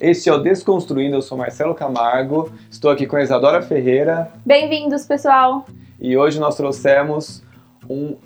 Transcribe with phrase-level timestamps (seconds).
[0.00, 4.30] Este é o Desconstruindo, eu sou Marcelo Camargo, estou aqui com a Isadora Ferreira.
[4.46, 5.66] Bem-vindos, pessoal!
[6.00, 7.42] E hoje nós trouxemos
[7.90, 8.16] um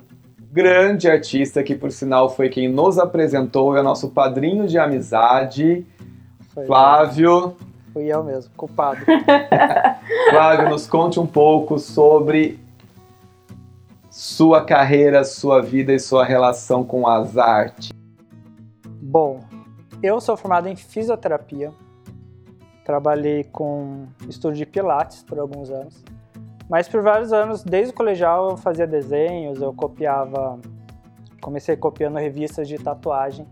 [0.51, 5.83] grande artista que, por sinal, foi quem nos apresentou, é o nosso padrinho de amizade,
[6.53, 7.31] foi Flávio.
[7.31, 7.57] Eu.
[7.91, 8.99] Fui eu mesmo, culpado.
[10.29, 12.59] Flávio, nos conte um pouco sobre
[14.11, 17.91] sua carreira, sua vida e sua relação com as artes.
[19.01, 19.39] Bom,
[20.03, 21.71] eu sou formado em fisioterapia.
[22.83, 26.03] Trabalhei com estudo de pilates por alguns anos.
[26.69, 30.59] Mas por vários anos, desde o colegial, eu fazia desenhos, eu copiava.
[31.41, 33.47] Comecei copiando revistas de tatuagem.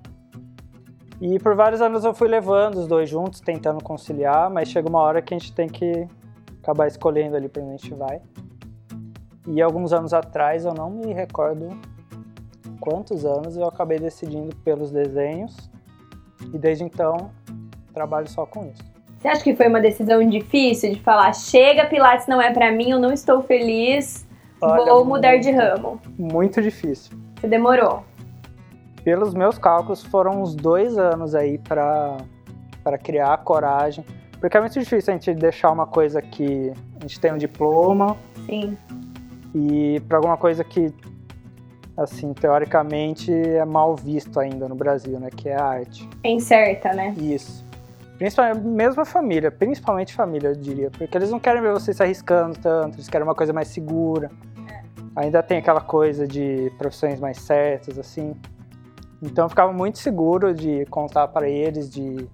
[1.21, 4.99] E por vários anos eu fui levando os dois juntos, tentando conciliar, mas chega uma
[4.99, 6.07] hora que a gente tem que
[6.61, 8.21] acabar escolhendo ali para onde a gente vai.
[9.47, 11.69] E alguns anos atrás, eu não me recordo
[12.79, 15.71] quantos anos, eu acabei decidindo pelos desenhos
[16.53, 17.31] e desde então,
[17.93, 18.83] trabalho só com isso.
[19.19, 22.89] Você acha que foi uma decisão difícil de falar, chega, Pilates não é para mim,
[22.89, 24.27] eu não estou feliz,
[24.61, 26.01] Olha, vou mudar muito, de ramo?
[26.17, 27.17] Muito difícil.
[27.39, 28.03] Você demorou?
[29.03, 32.17] Pelos meus cálculos, foram uns dois anos aí para
[33.03, 34.05] criar a coragem.
[34.39, 38.17] Porque é muito difícil a gente deixar uma coisa que a gente tem um diploma.
[38.47, 38.77] Sim.
[39.53, 40.93] E para alguma coisa que
[41.95, 45.29] assim, teoricamente é mal visto ainda no Brasil, né?
[45.35, 46.07] Que é a arte.
[46.23, 47.13] É incerta, né?
[47.17, 47.65] Isso.
[48.17, 50.91] Principalmente, mesmo a família, principalmente família, eu diria.
[50.91, 54.29] Porque eles não querem ver você se arriscando tanto, eles querem uma coisa mais segura.
[54.69, 54.81] É.
[55.15, 58.35] Ainda tem aquela coisa de profissões mais certas, assim.
[59.21, 62.27] Então eu ficava muito seguro de contar para eles, de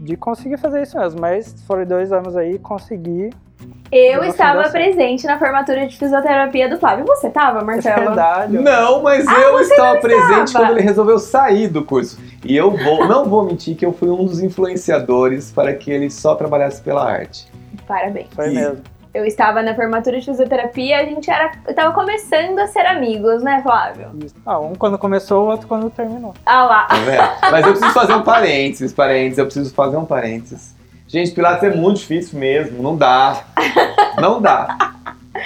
[0.00, 1.20] de conseguir fazer isso mesmo.
[1.20, 3.30] Mas foram dois anos aí, consegui
[3.90, 7.04] eu estava presente na formatura de fisioterapia do Flávio.
[7.06, 8.02] Você estava, Marcelo?
[8.02, 8.58] É verdade.
[8.58, 12.18] Não, mas ah, eu estava presente quando ele resolveu sair do curso.
[12.44, 16.10] E eu vou, não vou mentir que eu fui um dos influenciadores para que ele
[16.10, 17.46] só trabalhasse pela arte.
[17.86, 18.28] Parabéns.
[18.34, 18.82] Foi mesmo.
[19.14, 23.62] Eu estava na formatura de fisioterapia, a gente era, estava começando a ser amigos, né,
[23.62, 24.10] Flávio?
[24.44, 26.34] Ah, um quando começou, o outro quando terminou.
[26.44, 26.86] Ah lá.
[27.40, 30.77] Tá mas eu preciso fazer um parênteses, parênteses, eu preciso fazer um parênteses.
[31.08, 33.44] Gente, Pilates é muito difícil mesmo, não dá.
[34.20, 34.94] Não dá.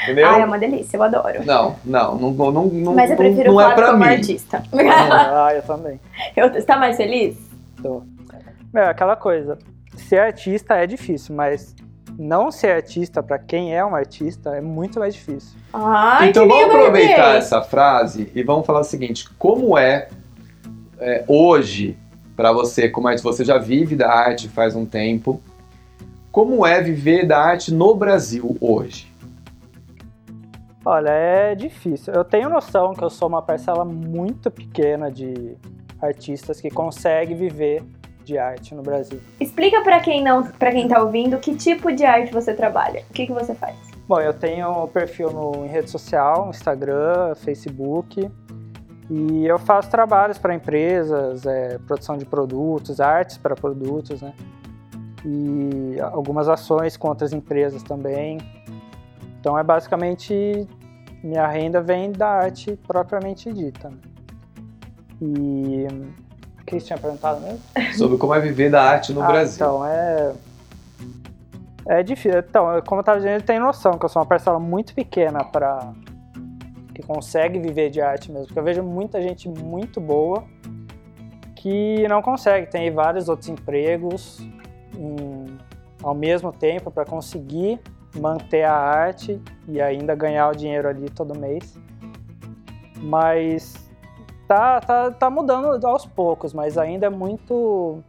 [0.03, 0.27] Entendeu?
[0.27, 1.45] Ah, é uma delícia, eu adoro.
[1.45, 4.11] Não, não, não, não, não Mas eu prefiro não, não é pra como mim.
[4.11, 4.63] artista.
[4.73, 6.01] ah, eu também.
[6.35, 7.37] Eu, você tá mais feliz?
[7.81, 8.03] Tô.
[8.75, 9.59] É aquela coisa,
[9.97, 11.77] ser artista é difícil, mas
[12.19, 15.59] não ser artista para quem é um artista é muito mais difícil.
[15.73, 20.09] Ai, então vamos aproveitar essa frase e vamos falar o seguinte: como é,
[20.99, 21.97] é hoje
[22.35, 25.41] para você, como é que você já vive da arte faz um tempo?
[26.33, 29.13] Como é viver da arte no Brasil hoje?
[30.83, 32.15] Olha, é difícil.
[32.15, 35.55] Eu tenho noção que eu sou uma parcela muito pequena de
[36.01, 37.85] artistas que consegue viver
[38.25, 39.21] de arte no Brasil.
[39.39, 43.05] Explica para quem não, para quem tá ouvindo, que tipo de arte você trabalha?
[43.11, 43.77] O que, que você faz?
[44.09, 48.27] Bom, eu tenho um perfil no, em rede social, Instagram, Facebook,
[49.11, 54.33] e eu faço trabalhos para empresas, é, produção de produtos, artes para produtos, né?
[55.25, 58.39] E algumas ações com outras empresas também.
[59.41, 60.67] Então é basicamente
[61.23, 63.89] minha renda vem da arte propriamente dita.
[63.89, 63.97] Né?
[65.21, 65.87] E
[66.61, 67.61] o que você tinha perguntado mesmo?
[67.97, 69.55] Sobre como é viver da arte no ah, Brasil.
[69.55, 70.33] Então é
[71.87, 72.39] é difícil.
[72.39, 75.45] Então, como eu estava dizendo, ele tem noção que eu sou uma parcela muito pequena
[75.45, 75.93] para
[76.95, 78.47] que consegue viver de arte mesmo.
[78.47, 80.45] Porque eu vejo muita gente muito boa
[81.57, 82.67] que não consegue.
[82.67, 84.41] Tem vários outros empregos
[84.97, 85.59] em,
[86.03, 87.81] ao mesmo tempo para conseguir
[88.15, 91.79] manter a arte e ainda ganhar o dinheiro ali todo mês.
[92.99, 93.75] Mas
[94.47, 98.03] tá, tá, tá mudando aos poucos, mas ainda é muito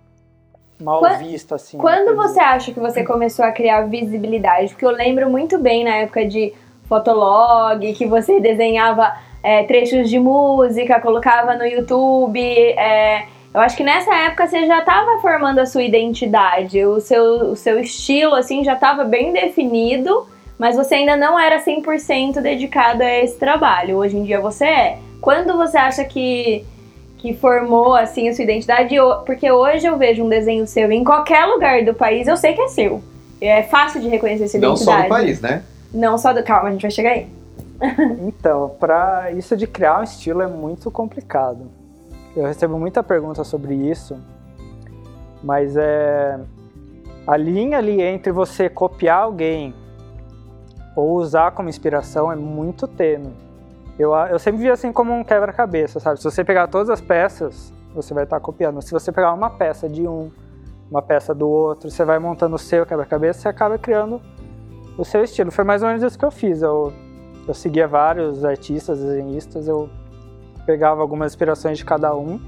[0.82, 1.78] mal quando, visto assim.
[1.78, 4.70] Quando você acha que você começou a criar visibilidade?
[4.70, 6.54] Porque eu lembro muito bem na época de
[6.84, 12.40] Fotolog, que você desenhava é, trechos de música, colocava no YouTube.
[12.42, 17.52] É, eu acho que nessa época você já estava formando a sua identidade, o seu,
[17.52, 20.28] o seu estilo assim já estava bem definido,
[20.58, 23.98] mas você ainda não era 100% dedicado a esse trabalho.
[23.98, 25.00] Hoje em dia você é.
[25.22, 26.66] Quando você acha que
[27.18, 28.96] que formou assim a sua identidade?
[29.26, 32.62] Porque hoje eu vejo um desenho seu em qualquer lugar do país, eu sei que
[32.62, 33.02] é seu.
[33.40, 34.98] É fácil de reconhecer sua não identidade.
[34.98, 35.64] Não só do país, né?
[35.94, 36.44] Não só do.
[36.44, 37.28] Calma, a gente vai chegar aí.
[38.28, 41.70] então, para isso de criar um estilo é muito complicado.
[42.36, 44.18] Eu recebo muita pergunta sobre isso,
[45.44, 46.40] mas é
[47.28, 49.74] a linha ali entre você copiar alguém
[50.96, 53.34] ou usar como inspiração é muito tênue.
[53.98, 56.18] Eu, eu sempre vi assim como um quebra-cabeça, sabe?
[56.18, 58.82] Se você pegar todas as peças você vai estar copiando.
[58.82, 60.32] Se você pegar uma peça de um,
[60.90, 64.22] uma peça do outro, você vai montando o seu quebra-cabeça, você acaba criando
[64.98, 65.52] o seu estilo.
[65.52, 66.62] Foi mais ou menos isso que eu fiz.
[66.62, 66.92] Eu,
[67.48, 69.90] eu seguia vários artistas, desenhistas, eu
[70.66, 72.40] pegava algumas inspirações de cada um,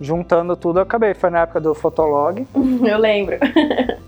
[0.00, 1.14] juntando tudo, eu acabei.
[1.14, 2.46] Foi na época do Fotolog.
[2.84, 3.36] Eu lembro.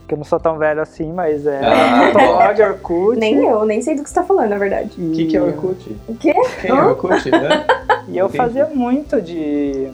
[0.06, 3.18] Que eu não sou tão velho assim, mas é Ah, Fotolog, Orkut.
[3.18, 4.90] Nem eu, nem sei do que você tá falando, na verdade.
[4.98, 5.96] O que, que é Orkut?
[6.06, 6.34] O quê?
[6.60, 7.30] Quem é Orkut?
[7.30, 7.64] né?
[8.08, 8.36] E eu Entendi.
[8.36, 9.88] fazia muito de.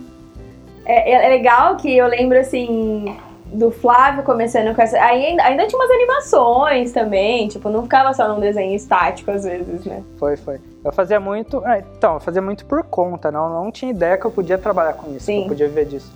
[0.90, 3.16] É, é legal que eu lembro, assim,
[3.46, 5.00] do Flávio começando com essa...
[5.00, 9.84] Aí ainda, tinha umas animações também, tipo, não ficava só num desenho estático às vezes,
[9.84, 10.02] né?
[10.18, 10.60] Foi, foi.
[10.84, 11.64] Eu fazia muito.
[11.66, 14.94] é, então, eu fazia muito por conta, não, não tinha ideia que eu podia trabalhar
[14.94, 15.42] com isso, que Sim.
[15.42, 16.12] eu podia viver disso.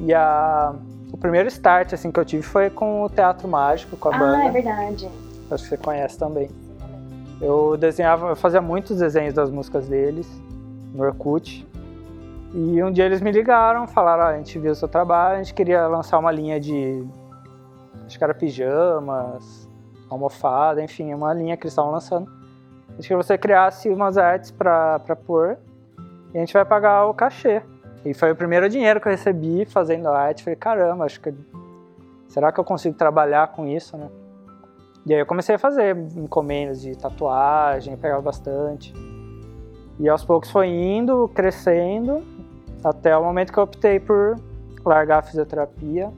[0.00, 0.74] E a.
[1.12, 4.36] O primeiro start assim, que eu tive foi com o Teatro Mágico, com a banda.
[4.36, 5.08] Ah, é verdade.
[5.48, 6.50] Acho que você conhece também.
[7.40, 10.26] Eu desenhava, eu fazia muitos desenhos das músicas deles
[10.92, 11.64] no Orkut.
[12.56, 15.42] E um dia eles me ligaram, falaram, ah, a gente viu o seu trabalho, a
[15.42, 17.04] gente queria lançar uma linha de.
[18.06, 19.68] Acho que era pijamas,
[20.08, 22.30] almofada, enfim, uma linha que eles estavam lançando.
[22.90, 25.58] A gente queria que você criasse umas artes pra pôr
[26.32, 27.60] e a gente vai pagar o cachê.
[28.04, 30.44] E foi o primeiro dinheiro que eu recebi fazendo arte.
[30.44, 31.34] Falei, caramba, acho que.
[32.28, 34.08] Será que eu consigo trabalhar com isso, né?
[35.06, 38.94] E aí eu comecei a fazer encomendas de tatuagem, pegava bastante.
[39.98, 42.22] E aos poucos foi indo, crescendo,
[42.84, 44.38] até o momento que eu optei por
[44.84, 46.10] largar a fisioterapia.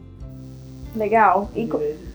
[0.94, 1.48] Legal.
[1.54, 1.68] E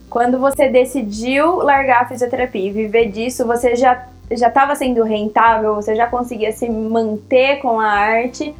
[0.09, 5.75] quando você decidiu largar a fisioterapia e viver disso, você já já estava sendo rentável?
[5.75, 8.55] Você já conseguia se manter com a arte?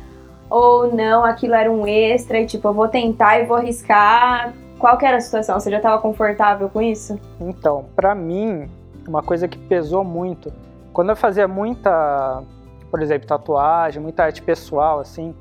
[0.49, 4.53] Ou não, aquilo era um extra e tipo, eu vou tentar e vou arriscar?
[4.77, 5.59] Qual que era a situação?
[5.59, 7.17] Você já estava confortável com isso?
[7.39, 8.69] Então, pra mim,
[9.07, 10.51] uma coisa que pesou muito,
[10.91, 12.43] quando eu fazia muita,
[12.89, 15.33] por exemplo, tatuagem, muita arte pessoal, assim,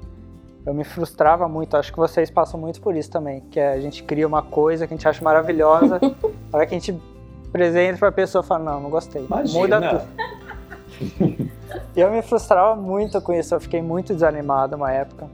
[0.64, 1.76] eu me frustrava muito.
[1.76, 4.86] Acho que vocês passam muito por isso também, que é a gente cria uma coisa
[4.86, 5.98] que a gente acha maravilhosa,
[6.52, 7.00] a hora que a gente
[7.48, 9.60] apresenta pra pessoa, fala, não, não gostei, Imagina.
[9.60, 11.50] muda tudo.
[11.96, 15.28] Eu me frustrava muito com isso, eu fiquei muito desanimado uma época.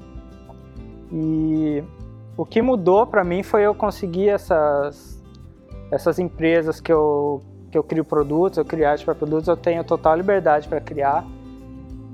[1.11, 1.83] E
[2.37, 5.23] o que mudou pra mim foi eu conseguir essas,
[5.91, 9.83] essas empresas que eu, que eu crio produtos, eu crio arte para produtos, eu tenho
[9.83, 11.25] total liberdade para criar.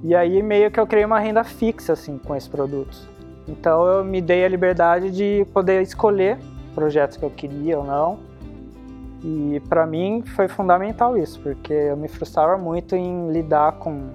[0.02, 3.08] E aí meio que eu criei uma renda fixa assim com esses produtos.
[3.46, 6.38] Então eu me dei a liberdade de poder escolher
[6.74, 8.18] projetos que eu queria ou não.
[9.24, 14.10] E para mim foi fundamental isso, porque eu me frustrava muito em lidar com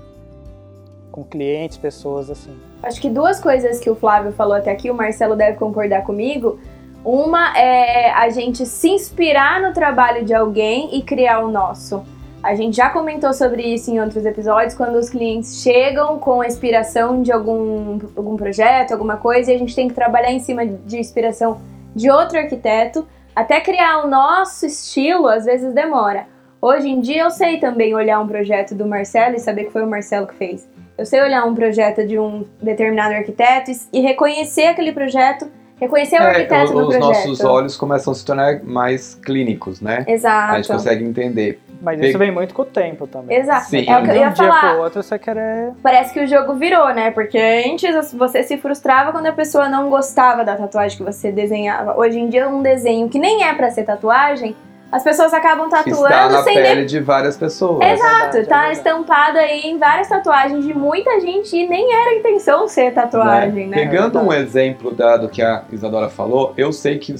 [1.17, 2.55] com clientes, pessoas assim.
[2.83, 6.59] Acho que duas coisas que o Flávio falou até aqui, o Marcelo deve concordar comigo.
[7.03, 12.03] Uma é a gente se inspirar no trabalho de alguém e criar o nosso.
[12.47, 16.47] A gente já comentou sobre isso em outros episódios, quando os clientes chegam com a
[16.47, 20.65] inspiração de algum, algum projeto, alguma coisa, e a gente tem que trabalhar em cima
[20.65, 21.57] de inspiração
[21.93, 23.05] de outro arquiteto,
[23.35, 26.25] até criar o nosso estilo, às vezes demora.
[26.61, 29.83] Hoje em dia eu sei também olhar um projeto do Marcelo e saber que foi
[29.83, 30.65] o Marcelo que fez.
[30.97, 35.47] Eu sei olhar um projeto de um determinado arquiteto e- reconhecer aquele projeto,
[35.79, 37.27] reconhecer o É, arquiteto o- no os projeto.
[37.27, 39.97] nossos olhos começam a se tornar mais clínicos, né?
[39.97, 40.67] A gente Exato.
[40.69, 41.59] consegue entender.
[41.81, 43.37] Mas isso vem muito com o tempo também.
[43.37, 43.65] Exato.
[43.69, 43.85] Sim.
[43.87, 46.27] É o que eu de ia um dia pro outro você querer Parece que o
[46.27, 47.11] jogo virou, né?
[47.11, 51.97] Porque antes você se frustrava quando a pessoa não gostava da tatuagem que você desenhava.
[51.97, 54.55] Hoje em dia, um desenho que nem é pra ser tatuagem,
[54.89, 57.85] as pessoas acabam Que está tatuando na sem pele de várias pessoas.
[57.85, 58.71] Exato, verdade, é tá verdade.
[58.77, 63.67] estampado aí em várias tatuagens de muita gente e nem era a intenção ser tatuagem,
[63.67, 63.75] né?
[63.77, 67.13] Pegando É um exemplo da- do que a Isadora falou, eu sei que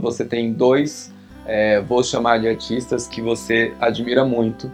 [0.00, 1.12] você tem dois,
[1.46, 4.70] é, vou chamar de artistas, que você admira muito.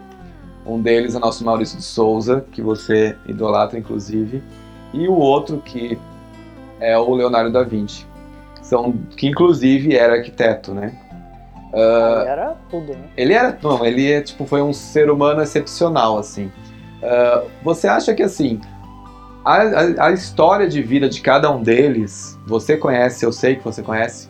[0.67, 4.43] Um deles é nosso Maurício de Souza, que você idolatra, inclusive.
[4.93, 5.99] E o outro que
[6.81, 8.07] é o Leonardo da Vinci.
[8.63, 10.95] São, que inclusive era arquiteto, né?
[11.73, 13.05] Ah, era tudo, né?
[13.17, 16.51] Ele era, não, ele é, tipo, foi um ser humano excepcional, assim.
[17.03, 18.61] Ah, você acha que, assim,
[19.45, 23.65] a, a- a história de vida de cada um deles, você conhece, eu sei que
[23.65, 24.29] você conhece,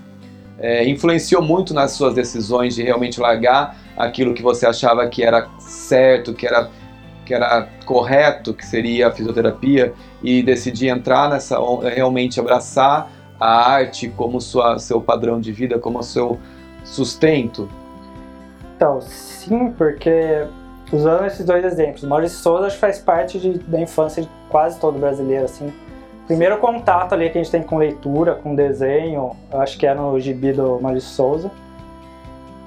[0.58, 5.48] é, influenciou muito nas suas decisões de realmente largar aquilo que você achava que era
[5.58, 6.68] certo, que era,
[7.24, 11.58] que era correto, que seria a fisioterapia, e decidir entrar nessa,
[11.94, 16.38] realmente abraçar a arte como sua, seu padrão de vida, como seu
[16.84, 17.68] sustento?
[18.76, 20.44] Então, sim, porque
[20.92, 25.44] usando esses dois exemplos, Maurício Souza faz parte de- da infância de quase todo brasileiro,
[25.44, 25.72] assim.
[26.28, 30.20] Primeiro contato ali que a gente tem com leitura, com desenho, acho que é no
[30.20, 31.50] gibi do Maurício Souza.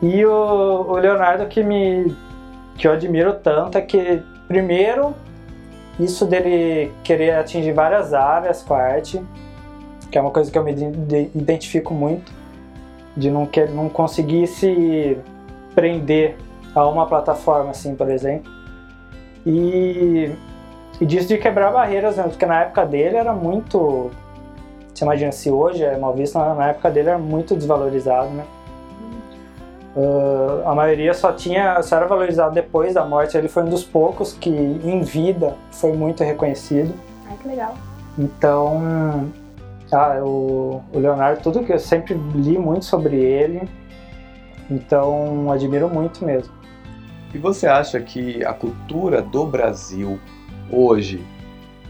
[0.01, 2.13] E o, o Leonardo que me
[2.75, 5.13] que eu admiro tanto é que primeiro
[5.99, 9.21] isso dele querer atingir várias áreas com a arte
[10.11, 10.75] que é uma coisa que eu me
[11.33, 12.31] identifico muito,
[13.15, 15.17] de não, quer, não conseguir se
[15.73, 16.35] prender
[16.75, 18.51] a uma plataforma, assim, por exemplo.
[19.45, 20.31] E,
[21.01, 22.23] e disso de quebrar barreiras, né?
[22.23, 24.11] porque na época dele era muito.
[24.93, 28.45] Você imagina se hoje é mal visto, na época dele era muito desvalorizado, né?
[29.95, 33.35] Uh, a maioria só tinha, só era valorizado depois da morte.
[33.35, 36.93] Ele foi um dos poucos que, em vida, foi muito reconhecido.
[37.27, 37.73] Ai, que legal.
[38.17, 39.31] Então,
[39.91, 43.67] ah, o, o Leonardo, tudo que eu sempre li muito sobre ele,
[44.69, 46.53] então admiro muito mesmo.
[47.33, 50.19] E você acha que a cultura do Brasil
[50.71, 51.23] hoje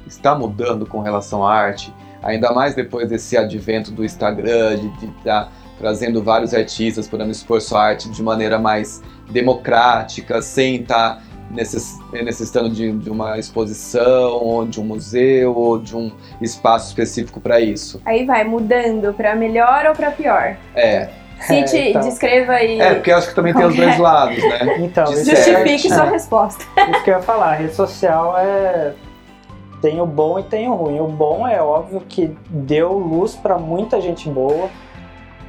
[0.08, 1.94] está mudando com relação à arte?
[2.24, 7.60] Ainda mais depois desse advento do Instagram, de estar tá trazendo vários artistas podendo expor
[7.62, 11.22] sua arte de maneira mais democrática, sem estar tá
[11.52, 17.60] necessitando de, de, uma exposição, ou de um museu, ou de um espaço específico para
[17.60, 18.02] isso.
[18.06, 20.58] Aí vai mudando para melhor ou para pior.
[20.76, 21.10] É.
[21.42, 22.02] Cite, é, então...
[22.02, 22.80] descreva aí.
[22.80, 24.78] É, porque eu acho que também tem os dois lados, né?
[24.82, 26.10] Então, Justifique é, sua é.
[26.12, 26.64] resposta.
[26.92, 28.94] Isso que eu ia falar, a rede social é.
[29.82, 31.00] Tem o bom e tem o ruim.
[31.00, 34.70] O bom é óbvio que deu luz para muita gente boa,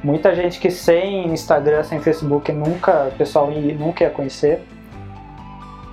[0.03, 4.63] muita gente que sem Instagram, sem Facebook, nunca, o pessoal nunca ia conhecer.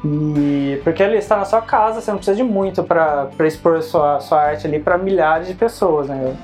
[0.03, 4.21] E porque ele está na sua casa, você não precisa de muito para expor sua,
[4.21, 6.35] sua arte ali para milhares de pessoas, né?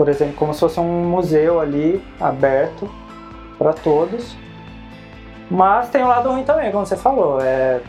[0.00, 2.90] Por exemplo, como se fosse um museu ali aberto
[3.58, 4.34] para todos.
[5.50, 7.38] Mas tem o um lado ruim também, como você falou.
[7.38, 7.82] É,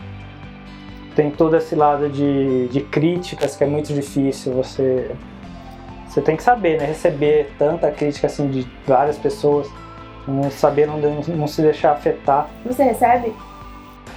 [1.16, 4.52] tem todo esse lado de, de críticas que é muito difícil.
[4.52, 5.10] Você,
[6.06, 6.84] você tem que saber, né?
[6.84, 9.66] Receber tanta crítica assim de várias pessoas,
[10.28, 12.46] não saber não, não se deixar afetar.
[12.66, 13.34] Você recebe?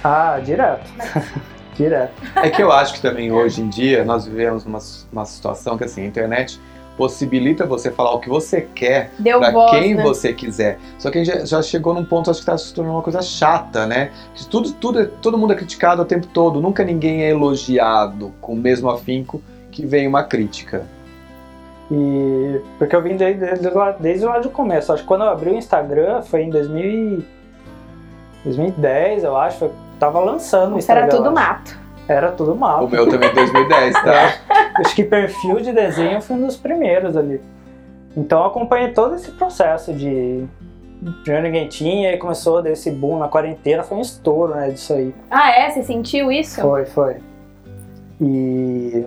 [0.04, 0.84] Ah, direto.
[1.74, 2.12] direto.
[2.36, 5.84] É que eu acho que também hoje em dia nós vivemos uma, uma situação que
[5.84, 6.60] assim, a internet
[6.96, 10.02] possibilita você falar o que você quer para quem né?
[10.02, 10.78] você quiser.
[10.98, 13.20] Só que a gente já chegou num ponto, acho que está se tornando uma coisa
[13.22, 14.10] chata, né?
[14.34, 18.52] Que tudo, tudo, todo mundo é criticado o tempo todo, nunca ninguém é elogiado com
[18.52, 20.86] o mesmo afinco que vem uma crítica.
[21.90, 24.92] E porque eu vim desde, desde, desde lá do começo.
[24.92, 27.22] Acho que quando eu abri o Instagram foi em 2000,
[28.44, 29.66] 2010, eu acho.
[29.66, 31.04] Eu tava lançando o Instagram.
[31.04, 31.85] Era tudo mato.
[32.08, 32.84] Era tudo mato.
[32.84, 34.14] O meu também 2010, tá?
[34.14, 34.38] É.
[34.78, 37.40] Acho que perfil de desenho foi um dos primeiros ali.
[38.16, 40.44] Então eu acompanhei todo esse processo de.
[41.22, 45.14] Primeiro ninguém tinha, e começou desse boom na quarentena, foi um estouro, né, disso aí.
[45.30, 45.70] Ah, é?
[45.70, 46.60] Você sentiu isso?
[46.60, 47.16] Foi, foi.
[48.20, 49.04] E.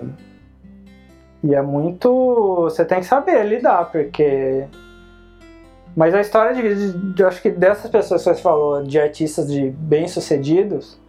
[1.42, 2.64] E é muito.
[2.64, 4.66] Você tem que saber lidar, porque.
[5.96, 9.50] Mas a história de, de, eu acho que dessas pessoas que você falou, de artistas
[9.50, 11.00] de bem-sucedidos,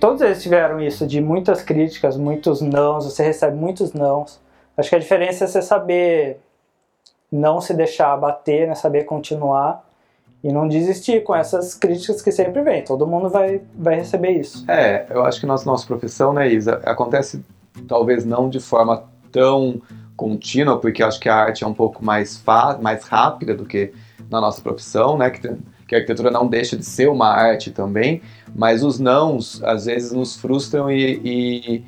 [0.00, 4.40] todos eles tiveram isso, de muitas críticas, muitos nãos, você recebe muitos nãos.
[4.76, 6.40] Acho que a diferença é você saber
[7.30, 9.84] não se deixar abater, né, saber continuar
[10.42, 12.84] e não desistir com essas críticas que sempre vem.
[12.84, 14.64] Todo mundo vai, vai receber isso.
[14.70, 17.42] É, eu acho que nossa, nossa profissão, né, Isa, acontece
[17.88, 19.80] talvez não de forma tão
[20.16, 22.42] contínua, porque acho que a arte é um pouco mais,
[22.80, 23.92] mais rápida do que
[24.30, 25.50] na nossa profissão, né, que,
[25.86, 28.20] que a arquitetura não deixa de ser uma arte também,
[28.54, 31.84] mas os nãos às vezes nos frustram e, e,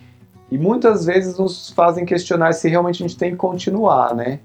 [0.51, 4.39] e, muitas vezes nos fazem questionar se realmente a gente tem que continuar, né?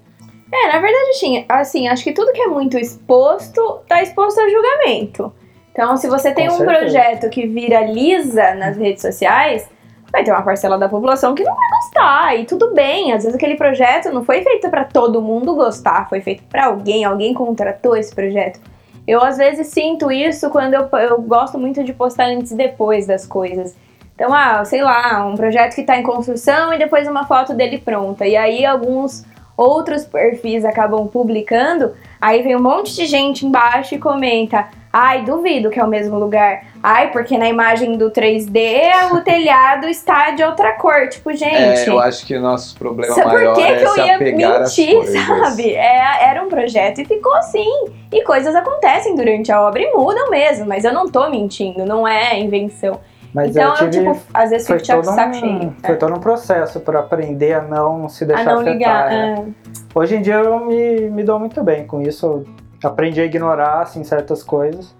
[0.52, 4.48] É, na verdade, assim, assim acho que tudo que é muito exposto está exposto a
[4.48, 5.32] julgamento.
[5.72, 6.78] Então, se você tem Com um certeza.
[6.78, 9.68] projeto que viraliza nas redes sociais,
[10.12, 12.38] vai ter uma parcela da população que não vai gostar.
[12.38, 16.20] E tudo bem, às vezes aquele projeto não foi feito para todo mundo gostar, foi
[16.20, 18.60] feito para alguém, alguém contratou esse projeto.
[19.06, 23.06] Eu às vezes sinto isso quando eu, eu gosto muito de postar antes e depois
[23.06, 23.76] das coisas.
[24.14, 27.78] Então, ah, sei lá, um projeto que está em construção e depois uma foto dele
[27.78, 28.26] pronta.
[28.26, 29.24] E aí alguns
[29.56, 35.70] outros perfis acabam publicando, aí vem um monte de gente embaixo e comenta: Ai, duvido
[35.70, 36.66] que é o mesmo lugar.
[36.80, 41.08] Ai, porque na imagem do 3D o telhado está de outra cor.
[41.08, 41.52] Tipo, gente.
[41.52, 44.18] É, eu acho que o nosso problema sabe maior por que, é que eu ia
[44.18, 45.72] mentir, sabe?
[45.74, 47.68] É, era um projeto e ficou assim.
[48.12, 52.06] E coisas acontecem durante a obra e mudam mesmo, mas eu não tô mentindo, não
[52.06, 53.00] é invenção.
[53.34, 55.76] Mas então eu, tive, eu, tipo, às vezes fico de saco um, cheio.
[55.84, 55.98] Foi é.
[55.98, 58.72] todo um processo para aprender a não se deixar a não afetar.
[58.72, 59.44] Ligar, né?
[59.48, 59.72] é.
[59.98, 62.44] Hoje em dia eu me, me dou muito bem com isso
[62.86, 64.94] aprendi a ignorar assim, certas coisas.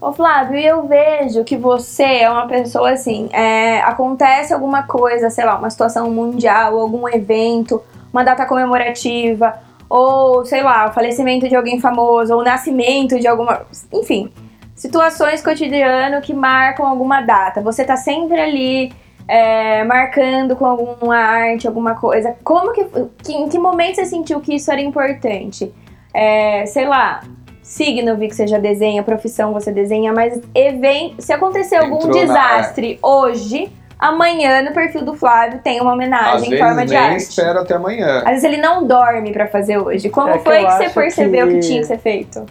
[0.00, 5.28] Ô Flávio, e eu vejo que você é uma pessoa assim, é, acontece alguma coisa,
[5.28, 9.54] sei lá, uma situação mundial, algum evento, uma data comemorativa,
[9.90, 13.66] ou sei lá, o falecimento de alguém famoso, ou o nascimento de alguma.
[13.92, 14.32] Enfim,
[14.80, 17.60] situações cotidianas que marcam alguma data.
[17.60, 18.90] Você tá sempre ali
[19.28, 22.34] é, marcando com alguma arte, alguma coisa.
[22.42, 22.84] Como que,
[23.22, 25.70] que, em que momento você sentiu que isso era importante?
[26.14, 27.20] É, sei lá,
[27.62, 32.14] signo vi que você já desenha, profissão você desenha, mas evento, se acontecer algum Entrou
[32.14, 36.86] na- desastre hoje, amanhã no perfil do Flávio tem uma Às homenagem em vezes forma
[36.86, 37.16] de nem arte.
[37.18, 38.20] espero até amanhã.
[38.20, 40.08] Às vezes ele não dorme pra fazer hoje.
[40.08, 41.54] Como É que foi eu que, você percebeu que...
[41.54, 42.46] que- tinha que ser feito?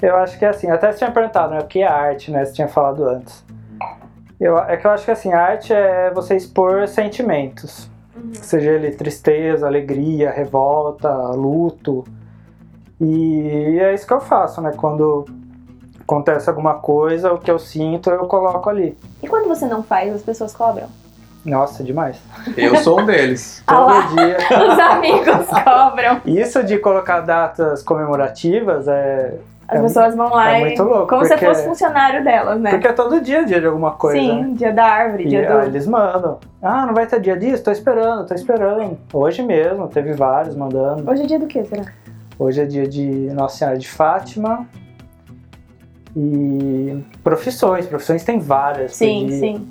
[0.00, 1.60] Eu acho que assim, até você tinha perguntado, né?
[1.60, 2.44] O que é arte, né?
[2.44, 3.44] Você tinha falado antes.
[4.40, 7.90] Eu, é que eu acho que assim, arte é você expor sentimentos.
[8.34, 12.04] Seja ele tristeza, alegria, revolta, luto.
[13.00, 14.72] E é isso que eu faço, né?
[14.76, 15.24] Quando
[16.00, 18.96] acontece alguma coisa, o que eu sinto, eu coloco ali.
[19.22, 20.88] E quando você não faz, as pessoas cobram?
[21.44, 22.20] Nossa, demais.
[22.56, 23.62] Eu sou um deles.
[23.68, 23.74] Ah.
[23.76, 24.36] Todo dia.
[24.72, 26.20] Os amigos cobram.
[26.24, 29.34] Isso de colocar datas comemorativas é.
[29.68, 30.78] As É- pessoas vão lá é e.
[30.78, 32.70] louco, como se porque- fosse funcionário delas, né?
[32.70, 34.18] Porque é todo dia dia de alguma coisa.
[34.18, 34.50] Sim, né?
[34.54, 35.66] dia da árvore, E dia ah, do.
[35.66, 36.38] eles mandam.
[36.62, 37.62] Ah, não vai ter dia disso?
[37.62, 38.96] Tô esperando, tô esperando.
[39.12, 41.08] Hoje mesmo, teve vários mandando.
[41.10, 41.82] Hoje é dia do que, será?
[42.38, 44.66] Hoje é dia de Nossa Senhora de Fátima.
[46.16, 48.96] E profissões, profissões tem várias.
[48.96, 49.68] Sim, sim.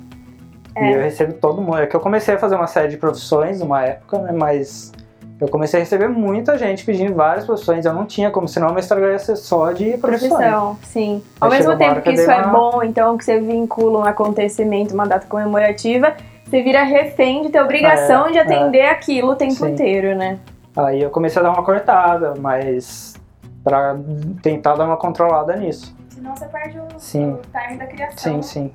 [0.76, 1.78] E eu recebo todo mundo.
[1.78, 4.30] É que eu comecei a fazer uma série de profissões numa época, né?
[4.32, 4.92] Mas
[5.40, 7.84] eu comecei a receber muita gente pedindo várias profissões.
[7.84, 10.32] Eu não tinha como, senão meu Instagram ia ser só de profissões.
[10.32, 11.22] Profissão, sim.
[11.40, 14.94] Ao Aí mesmo tempo que isso é uma- bom, então que você vincula um acontecimento,
[14.94, 16.14] uma data comemorativa,
[16.44, 19.70] você vira refém de ter obrigação É, de atender aquilo o tempo Sim.
[19.72, 20.38] inteiro, né?
[20.76, 23.14] Aí eu comecei a dar uma cortada, mas
[23.62, 23.96] pra
[24.42, 25.94] tentar dar uma controlada nisso.
[26.08, 27.32] Senão você perde o, Sim.
[27.32, 28.16] o time da criação.
[28.16, 28.72] Sim, sim.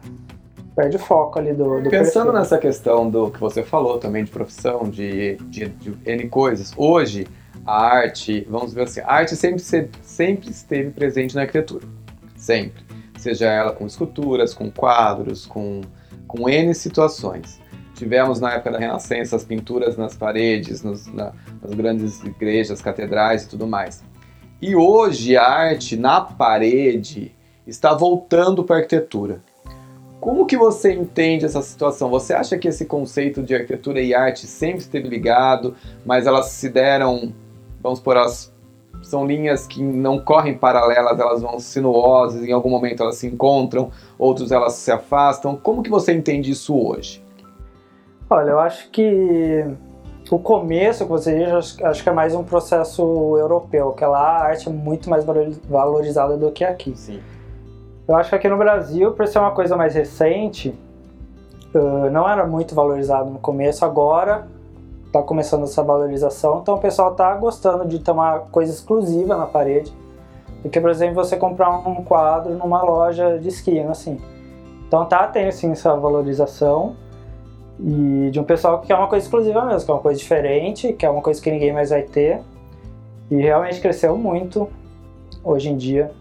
[0.75, 2.33] Perde o foco ali do, do Pensando perfil.
[2.33, 7.27] nessa questão do que você falou também de profissão, de, de, de N coisas, hoje
[7.65, 11.85] a arte, vamos ver assim, a arte sempre, se- sempre esteve presente na arquitetura.
[12.35, 12.83] Sempre.
[13.17, 15.81] Seja ela com esculturas, com quadros, com,
[16.27, 17.61] com N situações.
[17.95, 21.31] Tivemos na época da Renascença as pinturas nas paredes, nos- na-
[21.61, 24.03] nas grandes igrejas, catedrais e tudo mais.
[24.59, 27.33] E hoje a arte na parede
[27.67, 29.41] está voltando para a arquitetura.
[30.23, 32.09] Como que você entende essa situação?
[32.09, 36.69] Você acha que esse conceito de arquitetura e arte sempre esteve ligado, mas elas se
[36.69, 37.33] deram,
[37.81, 38.49] vamos por elas
[39.01, 43.91] são linhas que não correm paralelas, elas vão sinuosas, em algum momento elas se encontram,
[44.17, 45.57] outros elas se afastam.
[45.57, 47.21] Como que você entende isso hoje?
[48.29, 49.65] Olha, eu acho que
[50.31, 53.01] o começo que você diz, acho, que é mais um processo
[53.37, 56.95] europeu, que lá a arte é muito mais valori- valorizada do que aqui.
[56.95, 57.19] Sim.
[58.07, 60.77] Eu acho que aqui no Brasil, por ser uma coisa mais recente,
[61.73, 64.45] uh, não era muito valorizado no começo, agora
[65.05, 69.45] está começando essa valorização, então o pessoal está gostando de ter uma coisa exclusiva na
[69.45, 69.93] parede,
[70.63, 74.19] do que, por exemplo, você comprar um quadro numa loja de esquina, assim.
[74.87, 76.95] Então tá tendo sim essa valorização.
[77.79, 80.93] E de um pessoal que quer uma coisa exclusiva mesmo, que é uma coisa diferente,
[80.93, 82.41] que é uma coisa que ninguém mais vai ter.
[83.31, 84.69] E realmente cresceu muito
[85.43, 86.11] hoje em dia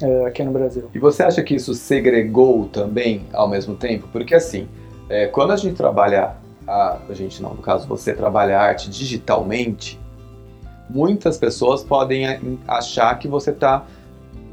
[0.00, 0.90] eh, aqui no Brasil.
[0.94, 4.08] E você acha que isso segregou também ao mesmo tempo?
[4.12, 4.68] Porque assim,
[5.08, 6.32] é, quando a gente trabalha,
[6.66, 10.00] a, a gente não, no caso você trabalha a arte digitalmente,
[10.88, 13.84] muitas pessoas podem a- achar que você está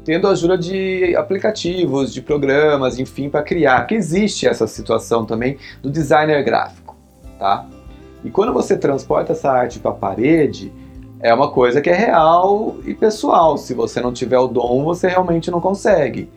[0.04, 3.80] tendo ajuda de aplicativos, de programas, enfim, para criar.
[3.80, 6.94] Porque existe essa situação também do designer gráfico,
[7.38, 7.66] tá?
[8.22, 10.72] E quando você transporta essa arte para a parede,
[11.24, 13.56] é uma coisa que é real e pessoal.
[13.56, 16.28] Se você não tiver o dom, você realmente não consegue,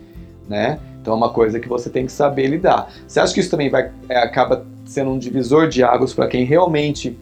[0.48, 0.80] né?
[1.02, 2.90] Então é uma coisa que você tem que saber lidar.
[3.06, 6.46] Você acha que isso também vai é, acaba sendo um divisor de águas para quem
[6.46, 7.20] realmente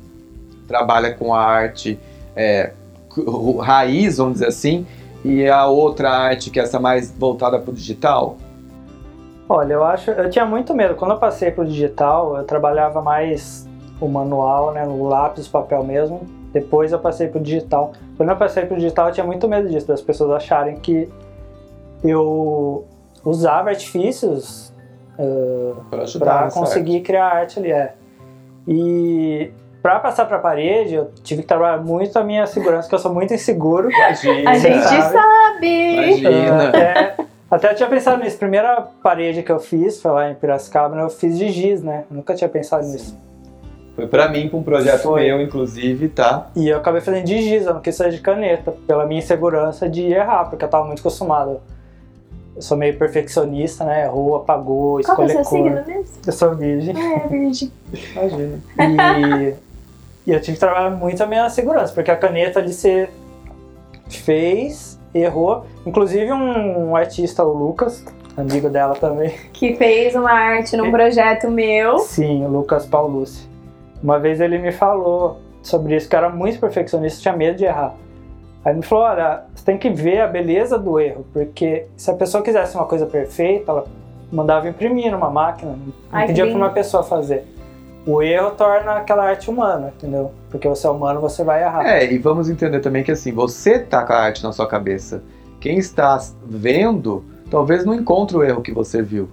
[0.67, 1.97] trabalha com a arte
[2.35, 2.71] é,
[3.63, 4.85] raiz, vamos dizer assim,
[5.23, 8.37] e a outra arte que é essa mais voltada para o digital?
[9.49, 10.93] Olha, eu acho, eu tinha muito medo.
[10.93, 13.67] Quando eu passei pro digital, eu trabalhava mais
[13.99, 16.44] o manual, né, no lápis, papel mesmo.
[16.55, 17.91] Depois eu passei pro digital.
[18.15, 21.09] Quando eu passei pro digital, eu tinha muito medo disso, das pessoas acharem que
[22.01, 22.85] eu
[23.25, 24.71] usava artifícios
[25.89, 27.93] Para ajudar para conseguir criar arte ali, é.
[28.65, 29.51] E
[29.83, 32.99] para passar para a parede, eu tive que trabalhar muito a minha segurança, que eu
[32.99, 33.89] sou muito inseguro.
[33.93, 34.25] arte.
[34.25, 35.13] Imagina, A gente sabe?
[35.13, 36.19] sabe!
[36.21, 36.69] Imagina.
[36.69, 37.15] Até,
[37.51, 38.37] até eu tinha pensado nisso.
[38.37, 41.03] Primeira parede que eu fiz foi lá em Piracicaba, né?
[41.03, 42.05] eu fiz de giz, né?
[42.09, 43.25] Nunca tinha pensado nisso.
[43.95, 45.23] Foi para mim, para um projeto Foi.
[45.23, 46.47] meu, inclusive, tá?
[46.53, 49.87] E eu acabei fazendo de giz, eu não quis fazer de caneta, pela minha insegurança
[49.87, 51.61] de errar, porque eu tava muito acostumado.
[52.55, 54.03] Eu sou meio perfeccionista, né?
[54.05, 55.45] Errou, apagou, Qual que é o seu cor.
[55.45, 56.13] signo mesmo?
[56.25, 56.95] Eu sou virgem.
[56.97, 57.71] Ah, é virgem.
[57.93, 58.59] Imagina.
[58.79, 59.55] E,
[60.27, 63.09] e eu tive que trabalhar muito a minha segurança, porque a caneta ali você
[64.09, 65.65] fez, errou.
[65.85, 68.03] Inclusive um artista, o Lucas,
[68.35, 69.33] amigo dela também.
[69.53, 71.99] Que fez uma arte num projeto meu.
[71.99, 73.54] Sim, o Lucas Paulucci.
[74.05, 77.95] Uma vez ele me falou sobre isso, que era muito perfeccionista, tinha medo de errar.
[78.63, 82.11] Aí ele me falou, olha, você tem que ver a beleza do erro, porque se
[82.11, 83.85] a pessoa quisesse uma coisa perfeita, ela
[84.31, 87.47] mandava imprimir numa máquina, não pedia que para uma pessoa fazer.
[88.05, 90.31] O erro torna aquela arte humana, entendeu?
[90.51, 91.83] Porque você é humano, você vai errar.
[91.83, 95.23] É, e vamos entender também que assim, você tá com a arte na sua cabeça.
[95.59, 99.27] Quem está vendo, talvez não encontre o erro que você viu.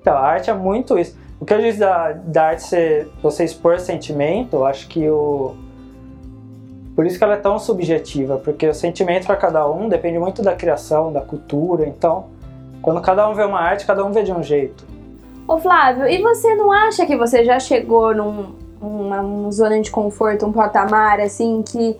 [0.00, 1.18] Então, a arte é muito isso.
[1.40, 5.54] O que eu disse da, da arte ser você expor sentimento, eu acho que o.
[6.94, 10.40] Por isso que ela é tão subjetiva, porque o sentimento para cada um depende muito
[10.40, 11.86] da criação, da cultura.
[11.86, 12.26] Então,
[12.80, 14.86] quando cada um vê uma arte, cada um vê de um jeito.
[15.46, 19.90] Ô Flávio, e você não acha que você já chegou num, uma, uma zona de
[19.90, 21.96] conforto, um patamar assim que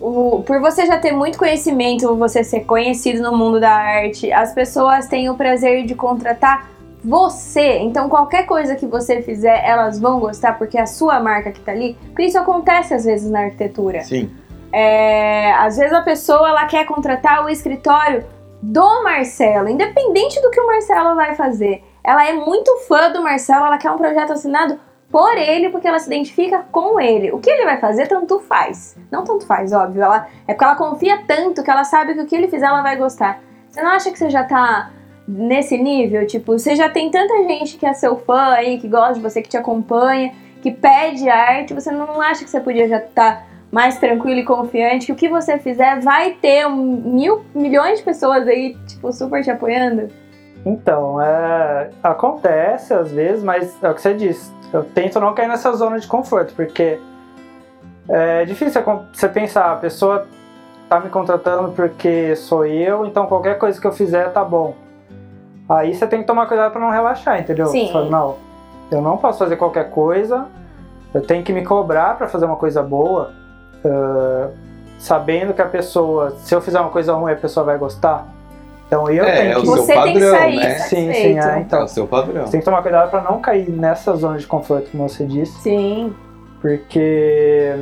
[0.00, 4.54] o- por você já ter muito conhecimento, você ser conhecido no mundo da arte, as
[4.54, 6.70] pessoas têm o prazer de contratar
[7.04, 7.78] você.
[7.78, 11.60] Então qualquer coisa que você fizer, elas vão gostar porque é a sua marca que
[11.60, 11.96] tá ali.
[12.06, 14.02] Porque isso acontece às vezes na arquitetura.
[14.02, 14.30] Sim.
[14.72, 18.24] É, às vezes a pessoa ela quer contratar o escritório
[18.62, 21.82] do Marcelo, independente do que o Marcelo vai fazer.
[22.04, 24.78] Ela é muito fã do Marcelo, ela quer um projeto assinado
[25.10, 27.32] por ele, porque ela se identifica com ele.
[27.32, 28.96] O que ele vai fazer, tanto faz.
[29.10, 30.02] Não tanto faz, óbvio.
[30.02, 32.82] Ela, é porque ela confia tanto que ela sabe que o que ele fizer, ela
[32.82, 33.40] vai gostar.
[33.68, 34.90] Você não acha que você já tá
[35.30, 36.26] nesse nível?
[36.26, 39.40] Tipo, você já tem tanta gente que é seu fã aí, que gosta de você,
[39.40, 41.74] que te acompanha, que pede arte.
[41.74, 45.28] Você não acha que você podia já estar mais tranquilo e confiante que o que
[45.28, 50.08] você fizer vai ter um, mil, milhões de pessoas aí, tipo, super te apoiando?
[50.66, 54.52] Então, é, acontece às vezes, mas é o que você disse.
[54.72, 56.98] Eu tento não cair nessa zona de conforto, porque
[58.08, 60.26] é difícil você pensar, a pessoa
[60.88, 64.74] tá me contratando porque sou eu, então qualquer coisa que eu fizer tá bom.
[65.70, 67.66] Aí você tem que tomar cuidado para não relaxar, entendeu?
[67.66, 67.86] Sim.
[67.86, 68.36] Você fala, não,
[68.90, 70.46] eu não posso fazer qualquer coisa,
[71.14, 73.32] eu tenho que me cobrar para fazer uma coisa boa,
[73.84, 74.48] ah,
[74.98, 78.26] sabendo que a pessoa, se eu fizer uma coisa ruim, a pessoa vai gostar.
[78.88, 80.70] Então eu É, tenho é o que seu Você tem que padrão, sair né?
[80.80, 81.84] Sim, sim, é, É então.
[81.84, 82.44] o seu padrão.
[82.44, 85.52] Você tem que tomar cuidado para não cair nessa zona de conforto, como você disse,
[85.62, 86.12] Sim.
[86.60, 87.76] porque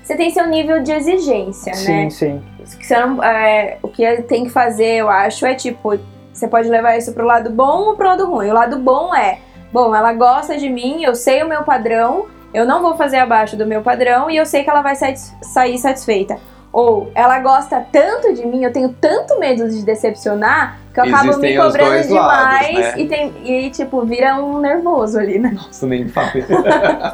[0.00, 2.10] Você tem seu nível de exigência, sim, né?
[2.10, 2.42] sim,
[2.90, 5.98] não- é, o que tem que fazer, eu acho, é tipo,
[6.42, 8.50] você pode levar isso pro lado bom ou pro lado ruim.
[8.50, 9.38] O lado bom é,
[9.72, 13.56] bom, ela gosta de mim, eu sei o meu padrão, eu não vou fazer abaixo
[13.56, 16.36] do meu padrão e eu sei que ela vai satis- sair satisfeita.
[16.72, 21.28] Ou ela gosta tanto de mim, eu tenho tanto medo de decepcionar que eu acabo
[21.28, 22.94] Existem me os cobrando dois demais lados, né?
[22.96, 25.56] e, tem, e, tipo, vira um nervoso ali, né?
[25.70, 26.30] Isso nem fala.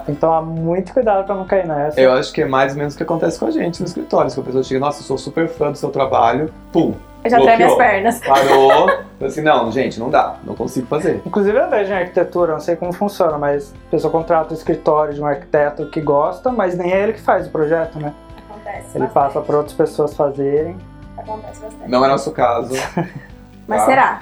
[0.06, 2.00] tem que tomar muito cuidado para não cair nessa.
[2.00, 4.30] Eu acho que é mais ou menos o que acontece com a gente no escritório.
[4.30, 7.40] Se a pessoa chega, nossa, eu sou super fã do seu trabalho, pum, Eu já
[7.40, 8.20] treme as pernas.
[8.26, 8.86] parou.
[8.86, 11.20] Falei assim, não, gente, não dá, não consigo fazer.
[11.26, 15.12] Inclusive eu vejo em arquitetura, não sei como funciona, mas a pessoa contrata o escritório
[15.14, 18.14] de um arquiteto que gosta, mas nem é ele que faz o projeto, né?
[18.48, 19.12] Acontece Ele bastante.
[19.12, 20.76] passa para outras pessoas fazerem.
[21.16, 21.90] Acontece bastante.
[21.90, 22.80] Não é nosso caso, se
[23.66, 23.86] Mas Tá.
[23.86, 24.20] será?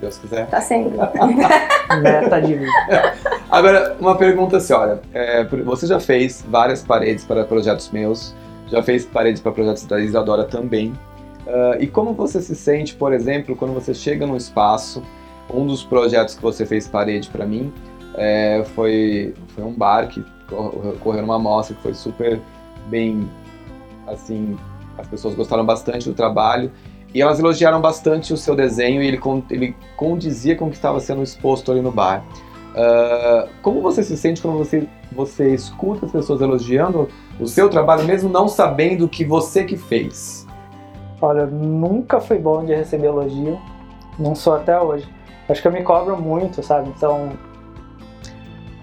[0.00, 0.46] Deus quiser.
[0.46, 0.96] Tá sendo.
[2.02, 2.70] Meta de vida.
[3.50, 8.34] Agora, uma pergunta assim, olha, é, você já fez várias paredes para projetos meus,
[8.68, 10.94] já fez paredes para projetos da Isadora também.
[11.52, 15.02] Ah, e como você se sente, por exemplo, quando você chega num espaço,
[15.52, 17.72] um dos projetos que você fez parede para mim
[18.14, 22.40] é, foi, foi um bar que cor- correu numa mostra que foi super
[22.88, 23.28] bem,
[24.06, 24.56] assim,
[24.96, 26.70] as pessoas gostaram bastante do trabalho
[27.12, 31.00] e elas elogiaram bastante o seu desenho e ele, ele condizia com o que estava
[31.00, 32.24] sendo exposto ali no bar.
[32.76, 37.08] Ah, como você se sente quando você, você escuta as pessoas elogiando
[37.40, 40.39] o seu trabalho, mesmo não sabendo que você que fez?
[41.22, 43.58] Olha, eu nunca fui bom de receber elogio,
[44.18, 45.06] não sou até hoje.
[45.48, 46.90] Acho que eu me cobro muito, sabe?
[46.96, 47.30] Então,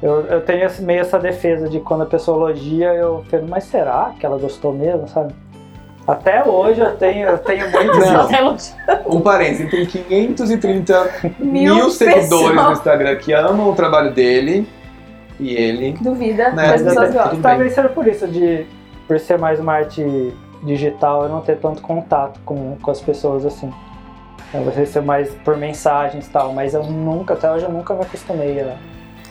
[0.01, 3.63] eu, eu tenho esse- meio essa defesa de quando a pessoa elogia, eu falo, mas
[3.63, 5.33] será que ela gostou mesmo, sabe?
[6.07, 8.55] Até hoje eu tenho, eu tenho muito Não.
[8.55, 8.75] isso.
[9.07, 12.55] Um parênteses, tem 530 Mil mil, seguidores pessoas.
[12.67, 14.67] no Instagram que amam o trabalho dele
[15.39, 15.97] e ele.
[15.99, 17.41] Duvida, Né, mas as mas pessoas gostam.
[17.41, 18.65] Talvez seja por isso, de,
[19.07, 23.45] por ser mais uma arte digital, eu não ter tanto contato com, com as pessoas
[23.45, 23.71] assim.
[24.53, 27.93] Eu vou ser mais por mensagens e tal, mas eu nunca, até hoje eu nunca
[27.93, 28.77] me acostumei a.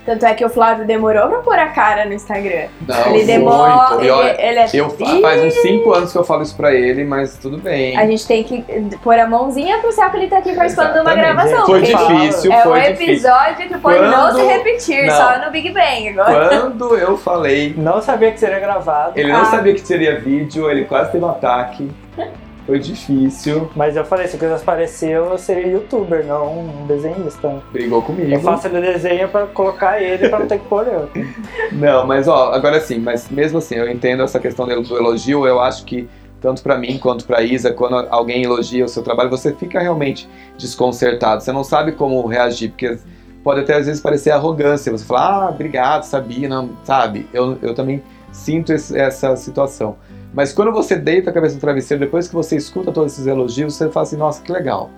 [0.06, 2.68] Tanto é que o Flávio demorou pra pôr a cara no Instagram.
[2.86, 3.96] Não, ele demora.
[4.00, 4.68] Ele, ele é.
[4.72, 4.88] eu,
[5.20, 7.96] faz uns 5 anos que eu falo isso pra ele, mas tudo bem.
[7.98, 8.64] A gente tem que
[9.02, 11.66] pôr a mãozinha pro céu que ele tá aqui participando de uma gravação.
[11.66, 13.14] Foi porque difícil, É foi um difícil.
[13.14, 15.16] episódio que pode não Quando- se repetir, Não.
[15.16, 16.48] só no Big Bang agora.
[16.60, 19.12] Quando eu falei, Não sabia que seria gravado.
[19.18, 19.46] ele não Ah.
[19.46, 21.90] sabia que teria vídeo, ele quase teve um ataque.
[22.66, 23.70] Foi difícil.
[23.76, 27.62] Mas eu falei, se eu quisesse parecer, eu seria youtuber, não um desenhista.
[27.72, 28.28] Brigou comigo.
[28.28, 31.08] Eu faço ele desenho pra colocar ele pra não ter que pôr eu.
[31.72, 35.60] Não, mas ó, agora sim, mas mesmo assim, eu entendo essa questão do elogio, eu
[35.60, 36.08] acho que
[36.40, 40.28] tanto para mim quanto para Isa, quando alguém elogia o seu trabalho, você fica realmente
[40.58, 41.42] desconcertado.
[41.42, 42.98] Você não sabe como reagir, porque
[43.42, 44.92] pode até às vezes parecer arrogância.
[44.92, 47.28] Você fala, ah, obrigado, sabia, não, sabe?
[47.32, 48.02] Eu, eu também
[48.32, 49.96] sinto esse, essa situação.
[50.36, 53.74] Mas quando você deita a cabeça no travesseiro, depois que você escuta todos esses elogios,
[53.74, 54.90] você fala assim, nossa, que legal.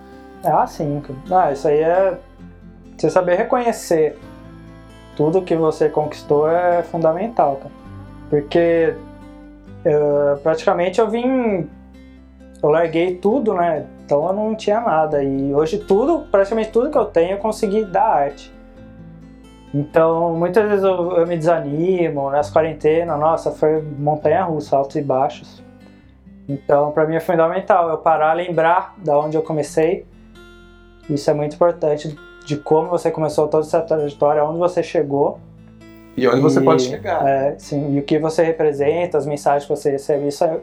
[0.43, 1.01] Ah, sim.
[1.31, 2.17] Ah, isso aí é.
[2.97, 4.17] Você saber reconhecer
[5.15, 7.71] tudo que você conquistou é fundamental, cara.
[8.29, 8.93] Porque
[9.85, 11.69] uh, praticamente eu vim.
[12.61, 13.85] Eu larguei tudo, né?
[14.03, 15.23] Então eu não tinha nada.
[15.23, 18.53] E hoje tudo, praticamente tudo que eu tenho, eu consegui dar arte.
[19.73, 25.01] Então, muitas vezes eu, eu me desanimo, nas quarentenas, nossa, foi montanha russa, altos e
[25.01, 25.63] baixos.
[26.47, 30.05] Então, para mim é fundamental eu parar, lembrar da onde eu comecei.
[31.07, 35.39] Isso é muito importante, de como você começou toda essa trajetória, onde você chegou.
[36.17, 37.27] E onde e, você pode chegar.
[37.27, 40.27] É, sim, e o que você representa, as mensagens que você recebe.
[40.27, 40.59] Isso é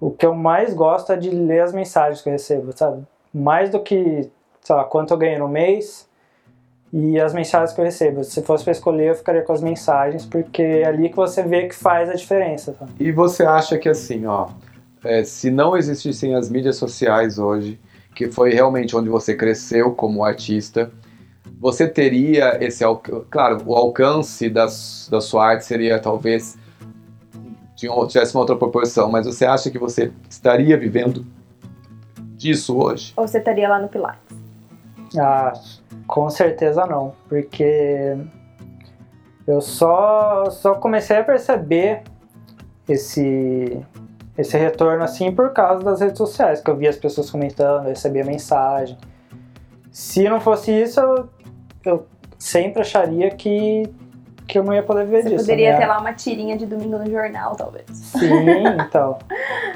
[0.00, 3.04] o que eu mais gosto é de ler as mensagens que eu recebo, sabe?
[3.32, 4.28] Mais do que,
[4.60, 6.08] sei lá, quanto eu ganhei no mês,
[6.92, 8.22] e as mensagens que eu recebo.
[8.22, 11.66] Se fosse para escolher, eu ficaria com as mensagens, porque é ali que você vê
[11.66, 12.72] que faz a diferença.
[12.72, 12.86] Tá?
[13.00, 14.48] E você acha que assim, ó,
[15.02, 17.80] é, se não existissem as mídias sociais hoje,
[18.14, 20.90] que foi realmente onde você cresceu como artista,
[21.58, 22.84] você teria esse
[23.30, 26.58] claro, o alcance das, da sua arte seria talvez
[28.08, 31.26] tivesse uma outra proporção, mas você acha que você estaria vivendo
[32.36, 33.12] disso hoje?
[33.16, 34.36] Ou você estaria lá no Pilates?
[35.18, 35.52] Ah,
[36.12, 38.18] com certeza não, porque
[39.46, 42.02] eu só, só comecei a perceber
[42.86, 43.82] esse,
[44.36, 47.88] esse retorno assim por causa das redes sociais, que eu via as pessoas comentando, eu
[47.88, 48.98] recebia mensagem.
[49.90, 51.30] Se não fosse isso, eu,
[51.82, 52.06] eu
[52.38, 53.90] sempre acharia que,
[54.46, 55.44] que eu não ia poder ver Você disso.
[55.44, 55.78] Poderia né?
[55.78, 57.86] ter lá uma tirinha de domingo no jornal, talvez.
[57.90, 59.16] Sim, então.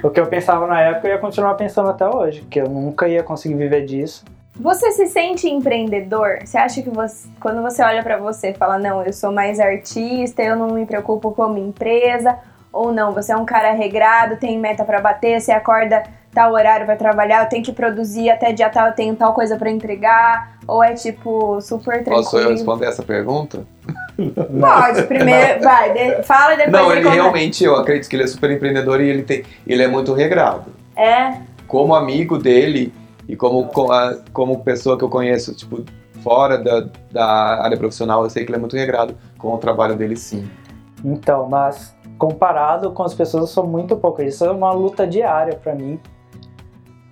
[0.02, 3.08] o que eu pensava na época, eu ia continuar pensando até hoje, que eu nunca
[3.08, 4.22] ia conseguir viver disso.
[4.58, 6.38] Você se sente empreendedor?
[6.44, 10.42] Você acha que você, quando você olha para você, fala: "Não, eu sou mais artista,
[10.42, 12.38] eu não me preocupo como empresa",
[12.72, 16.84] ou não, você é um cara regrado, tem meta para bater, você acorda tal horário
[16.84, 20.58] para trabalhar, eu tenho que produzir até dia tal, eu tenho tal coisa para entregar,
[20.68, 22.22] ou é tipo super tranquilo?
[22.22, 23.66] Posso eu responder essa pergunta?
[24.60, 28.24] Pode, primeiro, vai, de, fala e depois Não, ele, ele realmente, eu acredito que ele
[28.24, 30.70] é super empreendedor e ele tem, ele é muito regrado.
[30.94, 31.38] É.
[31.66, 32.92] Como amigo dele,
[33.28, 33.68] e como,
[34.32, 35.84] como pessoa que eu conheço, tipo,
[36.22, 39.96] fora da, da área profissional, eu sei que ele é muito regrado com o trabalho
[39.96, 40.48] dele, sim.
[41.04, 44.22] Então, mas comparado com as pessoas, eu sou muito pouco.
[44.22, 46.00] Isso é uma luta diária para mim.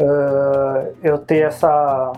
[0.01, 2.13] Uh, eu ter essa,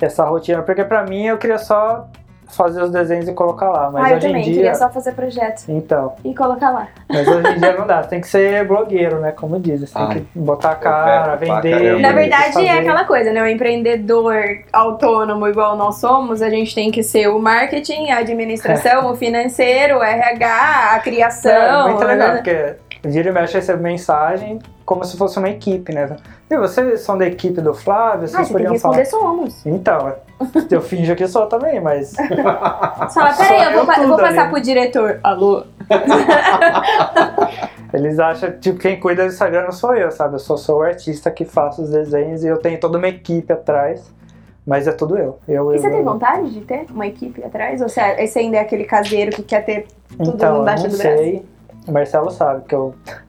[0.00, 2.08] essa rotina, porque para mim eu queria só
[2.48, 3.90] fazer os desenhos e colocar lá.
[3.90, 4.54] Mas ah, eu hoje também, em dia...
[4.54, 5.68] queria só fazer projetos.
[5.68, 6.14] Então.
[6.24, 6.88] E colocar lá.
[7.08, 9.32] Mas hoje em dia não dá, tem que ser blogueiro, né?
[9.32, 11.98] Como diz, tem Ai, que botar a cara, vender.
[12.00, 13.42] Na verdade, é aquela coisa, né?
[13.42, 14.34] O empreendedor
[14.72, 19.98] autônomo, igual nós somos, a gente tem que ser o marketing, a administração, o financeiro,
[19.98, 21.50] o RH, a criação.
[21.50, 22.34] É, muito legal, né?
[22.36, 26.16] porque vira e mexe recebe mensagem como se fosse uma equipe, né?
[26.48, 28.28] E vocês são da equipe do Flávio?
[28.28, 29.22] Vocês ah, você tem que responder falar...
[29.22, 29.66] somos.
[29.66, 30.14] Então,
[30.70, 32.14] eu finjo que sou também, mas...
[33.10, 34.50] Só, peraí, eu vou, eu vou passar ali.
[34.50, 35.18] pro diretor.
[35.24, 35.64] Alô?
[37.92, 40.34] Eles acham, tipo, quem cuida do Instagram não sou eu, sabe?
[40.34, 43.52] Eu só sou o artista que faço os desenhos e eu tenho toda uma equipe
[43.52, 44.14] atrás.
[44.66, 45.38] Mas é tudo eu.
[45.46, 47.80] eu e eu, você eu, tem vontade de ter uma equipe atrás?
[47.80, 51.06] Ou você, esse ainda é aquele caseiro que quer ter tudo então, embaixo do braço?
[51.06, 51.46] Então, sei.
[51.86, 52.94] O Marcelo sabe que eu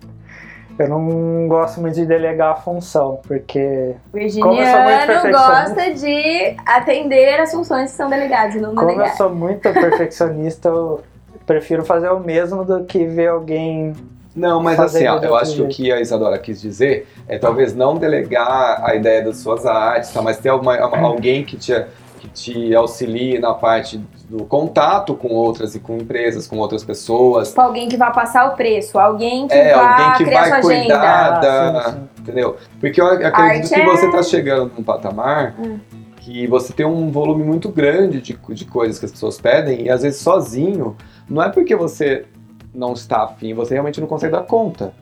[0.80, 3.96] eu não gosto muito de delegar a função, porque.
[4.14, 9.10] Virginiano gosta de atender as funções que são delegadas não Como delegar.
[9.10, 11.02] eu sou muito perfeccionista, eu
[11.46, 13.94] prefiro fazer o mesmo do que ver alguém.
[14.36, 17.74] Não, mas assim, ó, eu acho que o que a Isadora quis dizer é talvez
[17.74, 20.22] não delegar a ideia das suas artes, tá?
[20.22, 21.74] mas ter alguma, alguém que te
[22.20, 27.50] que te auxilie na parte do contato com outras e com empresas, com outras pessoas.
[27.50, 30.78] Tipo, alguém que vai passar o preço, alguém que é, vai alguém que vai cuidar
[30.78, 31.40] agenda.
[31.40, 32.08] da, ah, sim, sim.
[32.20, 32.58] entendeu?
[32.80, 33.86] Porque eu acredito Arte que é...
[33.86, 35.80] você está chegando num patamar hum.
[36.18, 39.90] que você tem um volume muito grande de, de coisas que as pessoas pedem e
[39.90, 40.98] às vezes sozinho,
[41.30, 42.26] não é porque você
[42.74, 44.94] não está afim, você realmente não consegue dar conta.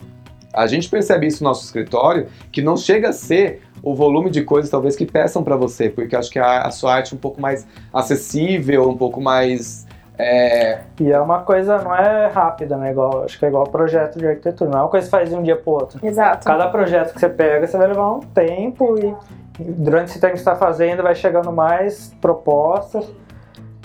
[0.54, 4.44] A gente percebe isso no nosso escritório, que não chega a ser o volume de
[4.44, 7.20] coisas talvez que peçam para você, porque acho que a, a, sua arte é um
[7.20, 9.86] pouco mais acessível, um pouco mais
[10.18, 12.92] É, E é uma coisa, não é rápida, né?
[12.92, 14.70] Igual, acho que é igual projeto de arquitetura.
[14.70, 16.00] Não é uma coisa que você faz de um dia pro outro.
[16.02, 16.46] Exato.
[16.46, 19.14] Cada projeto que você pega, você vai levar um tempo e
[19.60, 23.06] durante esse tempo que você está fazendo, vai chegando mais propostas.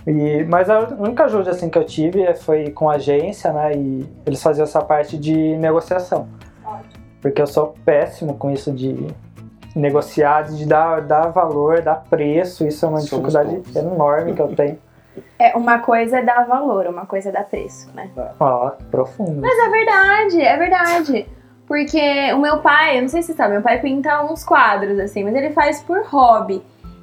[0.06, 3.72] E, mas a única ajuda assim, que eu tive é- foi com a agência, né?
[3.74, 6.28] E eles faziam essa parte de negociação.
[7.20, 9.06] Porque eu sou péssimo com isso de
[9.74, 12.66] negociar, de dar, dar valor, dar preço.
[12.66, 13.76] Isso é uma Somos dificuldade todos.
[13.76, 14.78] enorme que eu tenho.
[15.38, 18.10] É, uma coisa é dar valor, uma coisa é dar preço, né?
[18.38, 19.40] Ó, profundo.
[19.40, 21.28] Mas é verdade, é verdade.
[21.66, 24.98] Porque o meu pai, eu não sei se você sabe, meu pai pinta uns quadros,
[24.98, 26.62] assim, mas ele faz por hobby.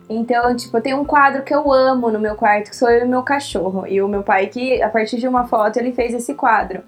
[0.09, 3.07] Então, tipo, tem um quadro que eu amo no meu quarto, que sou eu e
[3.07, 3.85] meu cachorro.
[3.87, 6.81] E o meu pai, que a partir de uma foto, ele fez esse quadro.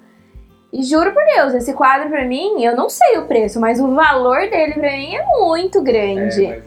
[0.71, 3.93] E juro por Deus, esse quadro pra mim, eu não sei o preço, mas o
[3.95, 6.45] valor dele pra mim é muito grande.
[6.45, 6.63] é, mas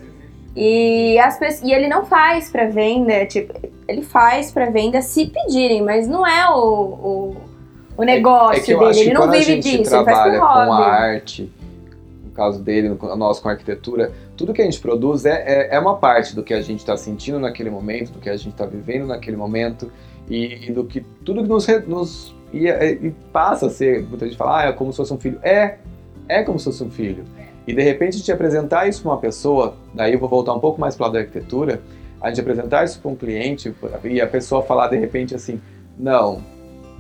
[0.57, 3.55] E, as pessoas, e ele não faz pra venda, tipo,
[3.87, 7.37] ele faz pra venda se pedirem, mas não é o, o,
[7.97, 10.83] o negócio é eu dele, ele não vive disso, ele faz trabalha com a hobby.
[10.83, 11.53] arte,
[12.25, 15.77] no caso dele, no nosso com a arquitetura, tudo que a gente produz é, é,
[15.77, 18.53] é uma parte do que a gente está sentindo naquele momento, do que a gente
[18.53, 19.93] está vivendo naquele momento
[20.29, 24.37] e, e do que tudo que nos, nos e, e passa a ser, muita gente
[24.37, 25.39] fala, ah, é como se fosse um filho.
[25.43, 25.77] É,
[26.29, 27.25] é como se fosse um filho.
[27.67, 30.61] E de repente a gente apresentar isso para uma pessoa, daí eu vou voltar um
[30.61, 31.81] pouco mais para lado da arquitetura,
[32.21, 33.73] a gente apresentar isso para um cliente
[34.05, 35.61] e a pessoa falar de repente assim,
[35.99, 36.43] não,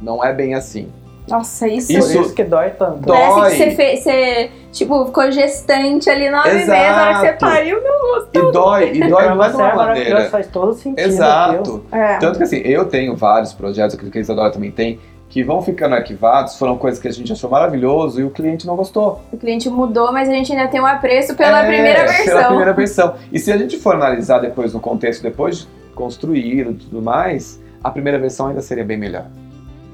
[0.01, 0.89] não é bem assim.
[1.29, 3.01] Nossa, isso, Isso- Por isso que dói tanto.
[3.07, 3.51] Dó- parece dói.
[3.51, 7.81] que você, fez, você, tipo, ficou gestante ali nove meses, na hora que você pariu,
[7.81, 7.93] meu
[8.35, 10.31] E dói, e dói não é de uma é maneira.
[10.31, 11.07] faz todo sentido.
[11.07, 11.85] Exato.
[11.93, 12.19] É.
[12.19, 14.99] Tanto que assim, eu tenho vários projetos, acredito que a Isadora também tem,
[15.33, 18.77] que vão ficando arquivados, foram coisas que a gente achou maravilhoso e o cliente não
[18.77, 19.23] gostou.
[19.33, 22.25] O cliente mudou, mas a gente ainda tem um apreço pela É, primeira versão.
[22.27, 23.15] Pela primeira versão.
[23.33, 27.59] E se a gente for analisar depois no contexto, depois de construído e tudo mais,
[27.83, 29.25] a primeira versão ainda seria bem melhor.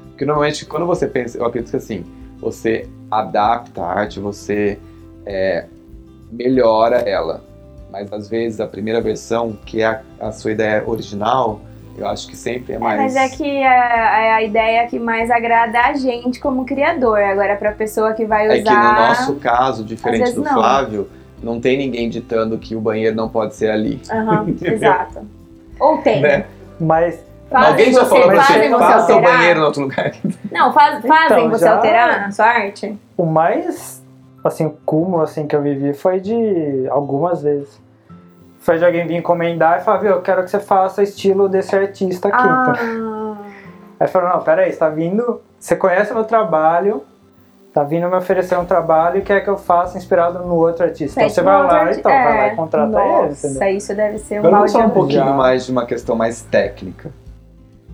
[0.09, 2.03] Porque normalmente quando você pensa, eu acredito que assim,
[2.37, 4.77] você adapta a arte, você
[5.25, 5.67] é,
[6.29, 7.45] melhora ela.
[7.89, 11.61] Mas às vezes a primeira versão, que é a, a sua ideia original,
[11.99, 13.01] eu acho que sempre é É, mais.
[13.01, 17.19] mas é que a, é a ideia que mais agrada a gente como criador.
[17.21, 18.69] Agora, pra pessoa que vai É usar.
[18.71, 20.53] que no nosso caso, diferente do não.
[20.53, 21.09] Flávio,
[21.43, 24.01] não tem ninguém ditando que o banheiro não pode ser ali.
[24.11, 25.19] Aham, exato.
[25.79, 26.21] Ou tem.
[26.21, 26.45] Né?
[26.79, 29.37] Mas Fazem Alguém já você, falou pra você, você faça o alterar?
[29.39, 30.11] banheiro em outro lugar.
[30.51, 32.95] Não, faz- fazem Então, você já- alterar na sua arte?
[33.17, 34.03] o mais,
[34.43, 37.81] assim, o cúmulo, assim, que eu vivi foi de algumas vezes.
[38.59, 41.75] Foi de alguém vir encomendar e falar, viu, eu quero que você faça estilo desse
[41.75, 42.37] artista aqui.
[42.37, 42.73] então.
[42.77, 43.37] Ah,
[43.99, 47.03] Aí falou, não, peraí, você tá vindo, você conhece meu trabalho,
[47.73, 51.19] tá vindo me oferecer um trabalho e quer que eu faça inspirado no outro artista.
[51.19, 52.55] Então você vai lá, Nossa, então, vai lá e é.
[52.55, 53.77] contrata ele, Nossa, entendeu?
[53.77, 55.33] isso deve ser um Vamos falar um pouquinho Já.
[55.33, 57.11] mais de uma questão mais técnica.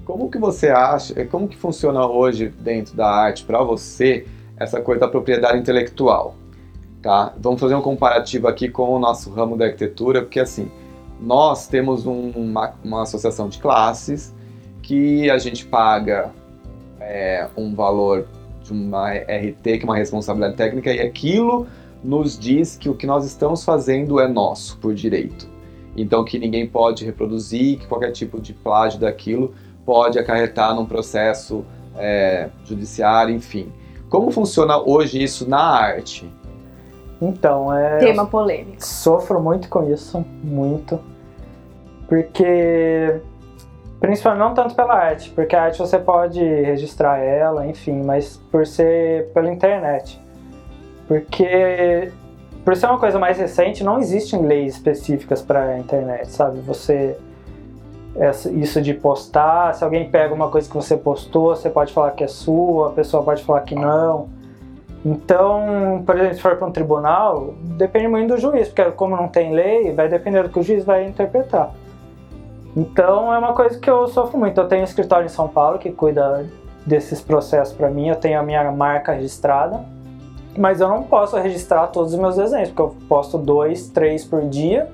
[0.05, 4.27] Como que você acha, como que funciona hoje dentro da arte para você
[4.59, 6.35] essa coisa da propriedade intelectual?
[7.05, 7.35] Tá?
[7.39, 10.71] Vamos fazer um comparativo aqui com o nosso ramo da arquitetura, porque assim,
[11.21, 14.33] nós temos um- uma, uma associação de classes
[14.81, 16.31] que a gente paga
[16.99, 18.25] é, um valor
[18.63, 21.67] de uma RT, que é uma responsabilidade técnica, e aquilo
[22.03, 25.47] nos diz que o que nós estamos fazendo é nosso, por direito.
[25.95, 29.53] Então que ninguém pode reproduzir, que qualquer tipo de plágio daquilo
[29.85, 31.63] pode acarretar num processo
[31.95, 33.71] é, judiciário, enfim.
[34.09, 36.27] Como funciona hoje isso na arte?
[37.21, 37.97] Então, é...
[37.97, 38.83] tema polêmico.
[38.85, 40.99] Sofro muito com isso, muito.
[42.07, 43.19] Porque.
[43.99, 48.67] Principalmente não tanto pela arte, porque a arte você pode registrar ela, enfim, mas por
[48.67, 50.21] ser pela internet.
[51.07, 52.11] Porque
[52.63, 56.59] por ser uma coisa mais recente, não existem leis específicas para a internet, sabe?
[56.61, 57.17] Você
[58.15, 62.11] essa- isso de postar, se alguém pega uma coisa que você postou, você pode falar
[62.11, 64.29] que é sua, a pessoa pode falar que não.
[65.05, 69.27] Então, por exemplo, se for para um tribunal, depende muito do juiz, porque como não
[69.27, 71.71] tem lei, vai depender do que o juiz vai interpretar.
[72.75, 74.59] Então, é uma coisa que eu sofro muito.
[74.59, 76.49] Eu tenho um escritório em São Paulo que cuida
[76.85, 79.85] desses processos para mim, eu tenho a minha marca registrada,
[80.57, 84.41] mas eu não posso registrar todos os meus desenhos, porque eu posto dois, três por
[84.47, 84.89] dia.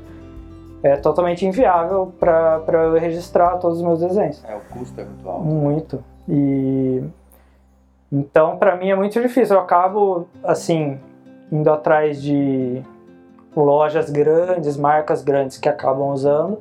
[0.83, 4.43] É totalmente inviável para eu registrar todos os meus desenhos.
[4.43, 5.45] É, o custo é muito alto.
[5.45, 6.03] Muito.
[6.27, 7.03] E
[8.11, 9.55] então para mim é muito difícil.
[9.55, 10.99] Eu acabo assim
[11.51, 12.81] indo atrás de
[13.55, 16.59] lojas grandes, marcas grandes que acabam usando.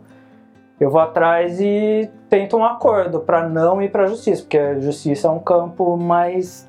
[0.78, 4.80] Eu vou atrás e tento um acordo para não ir para a justiça, porque a
[4.80, 6.66] justiça é um campo mais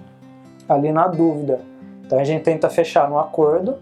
[0.68, 1.62] ali na dúvida.
[2.06, 3.78] Então a gente tenta fechar um acordo,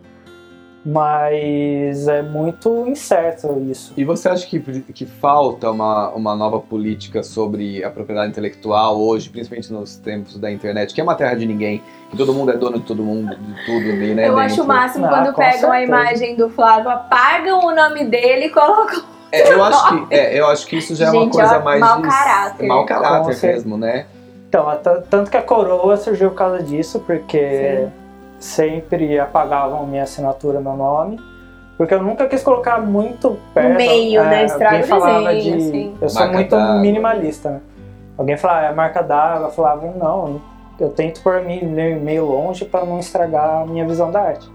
[0.91, 3.93] mas é muito incerto isso.
[3.95, 9.29] E você acha que, que falta uma, uma nova política sobre a propriedade intelectual hoje,
[9.29, 12.57] principalmente nos tempos da internet, que é uma terra de ninguém, que todo mundo é
[12.57, 14.23] dono de todo mundo, de tudo ali, né?
[14.27, 14.39] Eu dentro.
[14.39, 15.83] acho o máximo Ah, quando pegam a certeza.
[15.83, 19.03] imagem do Flávio, apagam o nome dele e colocam.
[19.31, 21.63] É, eu, acho que, é, eu acho que isso já é uma Gente, coisa ó,
[21.63, 21.79] mais.
[21.79, 22.67] mau caráter.
[22.67, 24.07] Mau caráter mesmo, né?
[24.47, 27.87] Então, t- tanto que a coroa surgiu por causa disso, porque
[28.39, 31.19] sempre apagavam minha assinatura, meu nome.
[31.77, 33.77] Porque eu nunca quis colocar muito perto.
[33.77, 34.45] meio, né?
[34.45, 35.63] Estraga alguém o falava desenho, de.
[35.63, 35.97] assim.
[36.01, 36.75] Eu sou Marca muito d'água.
[36.81, 37.59] minimalista, né?
[38.17, 39.47] Alguém falava, é marca d'água.
[39.47, 40.41] Eu falava, não,
[40.77, 44.49] eu tento pôr me- meio meio longe para não estragar a minha visão da arte.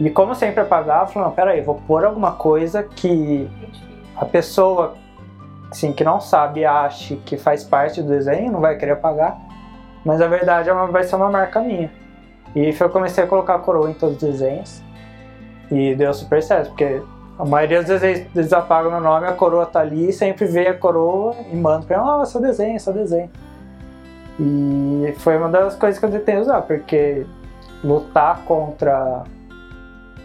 [0.00, 3.46] E como eu sempre apagava, eu falei, não, peraí, vou pôr alguma coisa que
[4.16, 4.94] a pessoa
[5.70, 9.36] assim, que não sabe ache que faz parte do desenho, não vai querer pagar,
[10.02, 11.90] mas na verdade é uma, vai ser uma marca minha.
[12.54, 14.82] E eu comecei a colocar a coroa em todos os desenhos
[15.70, 17.02] e deu super certo, porque
[17.38, 20.74] a maioria dos desenhos eles apagam meu nome, a coroa tá ali, sempre vê a
[20.74, 23.30] coroa e manda pra ela, ah, seu desenho, seu desenho.
[24.40, 27.26] E foi uma das coisas que eu tentei usar, porque
[27.84, 29.24] lutar contra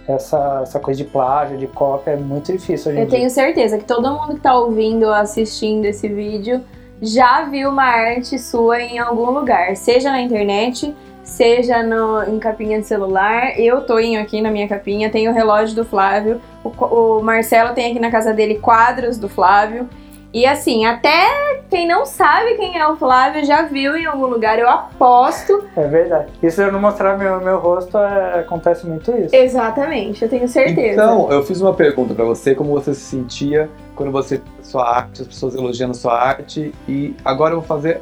[0.08, 4.10] essa, essa coisa de plágio, de cópia, é muito difícil Eu tenho certeza que todo
[4.12, 6.62] mundo que tá ouvindo ou assistindo esse vídeo
[7.02, 12.80] já viu uma arte sua em algum lugar, seja na internet, seja no, em capinha
[12.80, 13.60] de celular.
[13.60, 17.74] Eu tô em- aqui na minha capinha, tem o relógio do Flávio, o, o Marcelo
[17.74, 19.88] tem aqui na casa dele quadros do Flávio.
[20.34, 21.28] E assim, até
[21.70, 25.64] quem não sabe quem é o Flávio já viu em algum lugar, eu aposto.
[25.78, 26.26] É verdade.
[26.42, 29.36] E se eu não mostrar meu, meu rosto, é- acontece muito isso.
[29.36, 30.94] Exatamente, eu tenho certeza.
[31.04, 34.42] Então, eu fiz uma pergunta pra você, como você se sentia quando você
[34.74, 38.02] sua arte, as pessoas elogiando sua arte, e agora eu vou fazer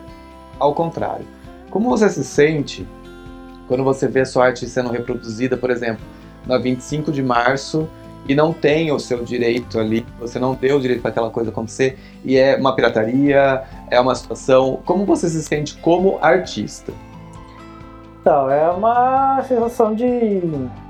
[0.57, 1.25] ao contrário.
[1.69, 2.87] Como você se sente
[3.67, 6.03] quando você vê a sua arte sendo reproduzida, por exemplo,
[6.47, 7.89] na 25 de março
[8.25, 11.49] e não tem o seu direito ali, você não deu o direito para aquela coisa
[11.49, 14.79] acontecer e é uma pirataria, é uma situação.
[14.85, 16.93] Como você se sente como artista?
[18.21, 20.05] Então, é uma sensação de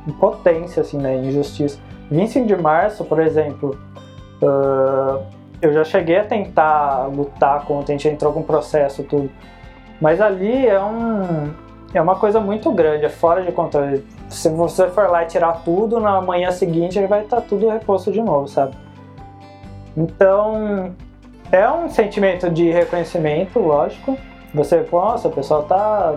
[0.06, 1.16] impotência, assim, né?
[1.26, 1.80] Injustiça.
[2.12, 3.80] 25 de março, por exemplo,
[4.44, 5.22] ah,
[5.62, 9.30] eu já cheguei a tentar lutar contra, a gente entrou com processo tudo.
[10.00, 11.54] Mas ali é um.
[11.94, 14.04] É uma coisa muito grande, é fora de controle.
[14.30, 18.12] Se você for lá e tirar tudo, na manhã seguinte ele vai estar tudo reposto
[18.12, 18.76] de novo, sabe?
[19.96, 20.94] Então,
[21.52, 24.18] é um sentimento de reconhecimento, lógico.
[24.54, 26.16] Você, nossa, o pessoal tá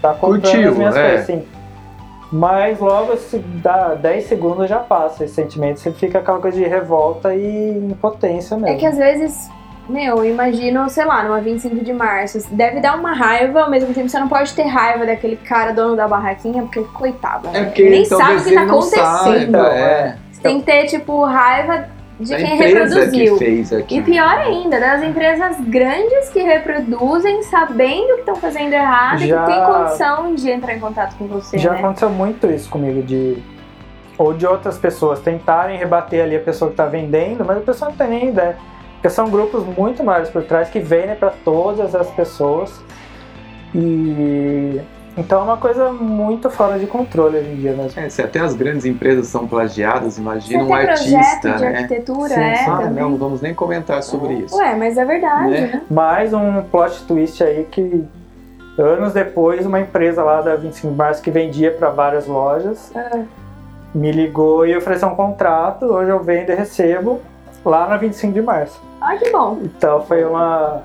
[0.00, 1.08] tá comprando as minhas né?
[1.08, 1.44] coisas, sim.
[2.32, 6.64] Mas logo se dá 10 segundos já passa esse sentimento, você fica aquela coisa de
[6.64, 8.74] revolta e impotência mesmo.
[8.74, 9.50] É que às vezes,
[9.86, 13.92] meu, eu imagino, sei lá, numa 25 de março, deve dar uma raiva, ao mesmo
[13.92, 17.60] tempo você não pode ter raiva daquele cara dono da barraquinha, porque coitado, né?
[17.60, 19.04] É porque ele nem sabe o que tá acontecendo.
[19.04, 20.16] saiba, é.
[20.32, 21.86] Você tem que ter, tipo, raiva
[22.22, 23.32] de A quem reproduziu.
[23.34, 23.96] que fez aqui.
[23.98, 29.44] E pior ainda, das empresas grandes que reproduzem sabendo que estão fazendo errado e Já-
[29.44, 31.78] que tem condição de entrar em contato com você, Já né?
[31.78, 33.42] aconteceu muito isso comigo, de
[34.18, 37.90] ou de outras pessoas tentarem rebater ali a pessoa que está vendendo, mas a pessoa
[37.90, 38.56] não tem nem ideia.
[38.94, 42.80] Porque são grupos muito maiores por trás que vendem para todas as pessoas.
[43.74, 44.80] E
[45.16, 48.00] então é uma coisa muito fora de controle hoje em dia mesmo.
[48.00, 51.68] É, se até as grandes empresas são plagiadas, imagina um artista, de né?
[51.80, 52.64] arquitetura, Sim, é.
[52.68, 53.02] Ah, também.
[53.02, 54.56] não, não vamos nem comentar sobre isso.
[54.56, 55.60] Ué, mas é verdade, Né?
[55.72, 55.82] né?
[55.90, 58.04] Mais um plot twist aí que
[58.78, 63.20] anos depois uma empresa lá da 25 de março que vendia para várias lojas Ah.
[63.94, 65.84] me ligou e ofereceu um contrato.
[65.84, 67.20] Hoje eu vendo e recebo
[67.64, 68.80] lá na 25 de março.
[69.00, 69.58] Ah, que bom.
[69.62, 70.82] Então foi uma,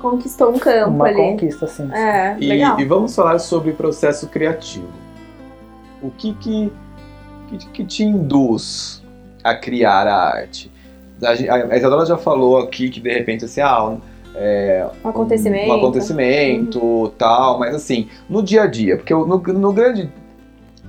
[0.00, 1.16] Conquistou um campo uma ali.
[1.16, 1.88] conquista, assim.
[1.92, 2.80] É, E, legal.
[2.80, 4.88] e vamos falar sobre processo criativo.
[6.02, 6.72] O que que,
[7.48, 9.02] que, que te induz
[9.44, 10.70] a criar a arte?
[11.22, 13.96] A, a Isadora já falou aqui que de repente assim, ah,
[14.34, 15.68] é, Um acontecimento.
[15.70, 20.10] um acontecimento, tal, mas assim, no dia a dia, porque no, no grande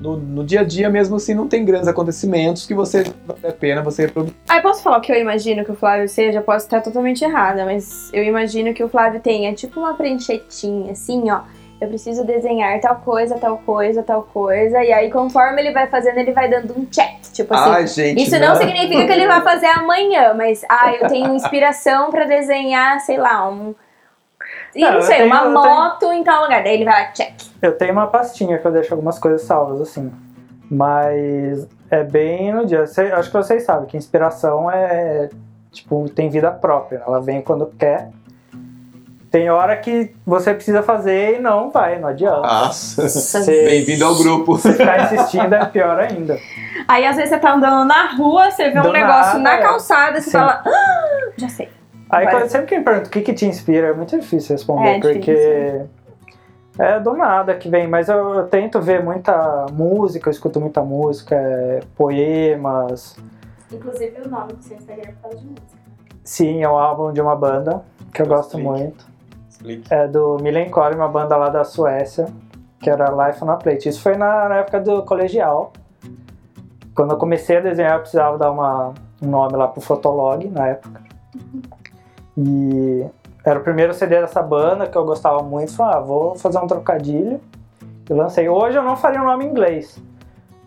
[0.01, 3.53] no, no dia a dia mesmo assim não tem grandes acontecimentos que você vale a
[3.53, 4.35] pena você reproduzir.
[4.49, 6.41] Ah, eu posso falar o que eu imagino que o Flávio seja?
[6.41, 11.29] Posso estar totalmente errada, mas eu imagino que o Flávio tenha tipo uma pranchetinha, assim,
[11.29, 11.41] ó.
[11.79, 14.83] Eu preciso desenhar tal coisa, tal coisa, tal coisa.
[14.83, 17.19] E aí, conforme ele vai fazendo, ele vai dando um check.
[17.33, 17.71] Tipo assim.
[17.71, 22.11] Ai, gente, Isso não significa que ele vai fazer amanhã, mas ah, eu tenho inspiração
[22.11, 23.73] pra desenhar, sei lá, um.
[24.75, 26.63] E Não, não sei, tenho- uma moto em tal lugar.
[26.63, 27.33] Daí ele vai lá, check.
[27.61, 30.11] Eu tenho uma pastinha que eu deixo algumas coisas salvas, assim.
[30.69, 32.87] Mas é bem no dia.
[32.87, 35.29] Cê- acho que vocês sabem que inspiração é.
[35.71, 37.01] Tipo, tem vida própria.
[37.05, 38.09] Ela vem quando quer.
[39.29, 42.41] tem hora que você precisa fazer e não vai, não adianta.
[42.41, 43.05] Nossa.
[43.45, 44.57] Bem-vindo ao grupo.
[44.57, 46.37] Se ficar insistindo é pior ainda.
[46.85, 49.61] Aí às vezes você tá andando na rua, você vê um Do negócio nada, na
[49.61, 50.37] calçada, você Sim.
[50.37, 51.69] fala, ah, já sei.
[52.11, 52.33] Aí Vai.
[52.33, 54.99] quando, sempre que me pergunta o que, que te inspira, é muito difícil responder, É
[54.99, 55.85] porque
[56.77, 60.81] é do nada que vem, mas eu, eu tento ver muita música, eu escuto muita
[60.81, 63.15] música, é, poemas.
[63.71, 65.81] Inclusive o nome do seu Instagram é por causa de música.
[66.23, 67.81] Sim, é um álbum de uma banda
[68.13, 68.67] que eu gosto Explique.
[68.67, 69.05] muito.
[69.49, 69.93] Explique.
[69.93, 72.27] É do Millencolin, uma banda lá da Suécia,
[72.79, 73.87] que era Life on a Plate.
[73.87, 75.71] Isso foi na, na época do colegial.
[76.93, 80.67] Quando eu comecei a desenhar, eu precisava dar uma, um nome lá pro Fotolog, na
[80.67, 81.01] época.
[82.37, 83.05] E
[83.45, 85.73] era o primeiro CD dessa banda que eu gostava muito.
[85.73, 87.39] Falei, ah, vou fazer um trocadilho.
[88.09, 88.49] E lancei.
[88.49, 89.97] Hoje eu não faria um nome em inglês,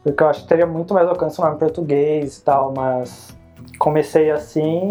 [0.02, 3.36] porque eu acho que teria muito mais alcance um nome em português e tal, mas
[3.78, 4.88] comecei assim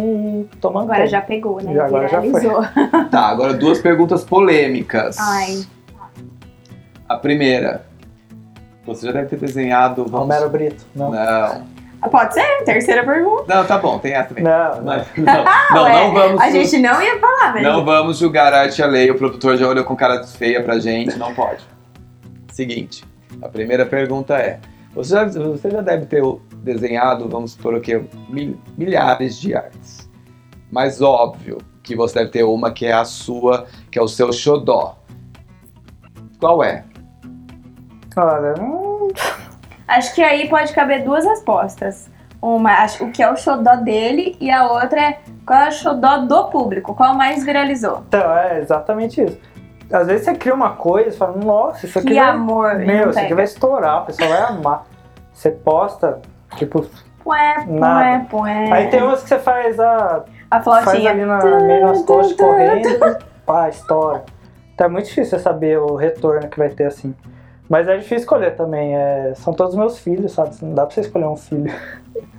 [0.51, 0.93] e tô mantendo.
[0.93, 1.73] Agora já pegou, né?
[1.73, 2.41] Já- agora já foi.
[3.09, 5.17] Tá, agora duas perguntas polêmicas.
[5.19, 5.63] Ai.
[7.09, 7.85] A primeira.
[8.85, 10.03] Você já deve ter desenhado.
[10.05, 10.19] Vamos...
[10.27, 11.11] Romero Brito, não.
[11.11, 11.72] Não.
[12.05, 12.63] Ah, Pode ser?
[12.65, 13.45] Terceira pergunta.
[13.47, 14.43] Não, tá bom, tem essa também.
[14.43, 14.83] Não, não.
[14.83, 15.43] Mas- não,
[15.75, 16.41] não, Ué, não vamos.
[16.41, 17.63] A gente não ia falar, mas.
[17.63, 19.11] Não vamos julgar a arte alheia.
[19.13, 21.63] O produtor já olhou com cara feia pra gente, não pode.
[22.51, 23.05] Seguinte,
[23.41, 24.59] a primeira pergunta é:
[24.93, 26.21] você já, você já deve ter
[26.57, 28.03] desenhado, vamos supor o quê?
[28.29, 30.09] Mil- milhares de artes.
[30.69, 34.31] Mas óbvio que você deve ter uma que é a sua, que é o seu
[34.33, 34.97] xodó.
[36.39, 36.83] Qual é?
[38.15, 38.92] Olha, hum,
[39.87, 42.09] Acho que aí pode caber duas respostas.
[42.41, 46.17] Uma, o que é o xodó dele, e a outra é qual é o xodó
[46.19, 48.03] do público, qual mais viralizou.
[48.07, 49.39] então, é exatamente isso.
[49.91, 52.75] Às vezes você cria uma coisa e fala, nossa, isso aqui Que vai, amor.
[52.79, 54.83] meu, isso aqui vai estourar, o pessoal vai amar.
[55.31, 56.19] Você posta,
[56.57, 56.85] tipo,
[57.23, 58.71] Pué, pué, pué.
[58.73, 61.11] aí tem umas que você faz a a faz flautinha.
[61.11, 64.23] ali na, meio nas costas correndo, pá, estoura.
[64.75, 67.15] Então é muito difícil você saber o retorno que vai ter assim.
[67.73, 68.95] Mas é difícil escolher também.
[68.95, 70.51] é, são todos meus filhos, sabe?
[70.61, 71.73] Não dá pra você escolher um filho.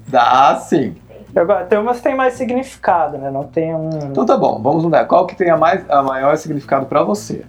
[0.07, 0.95] Dá sim.
[1.35, 3.33] Eu tem umas que tem mais significado, né?
[3.33, 3.91] Não tem um.
[4.13, 5.07] Então tá bom, vamos mudar.
[5.07, 7.45] Qual que tem a, mais, a maior significado pra você?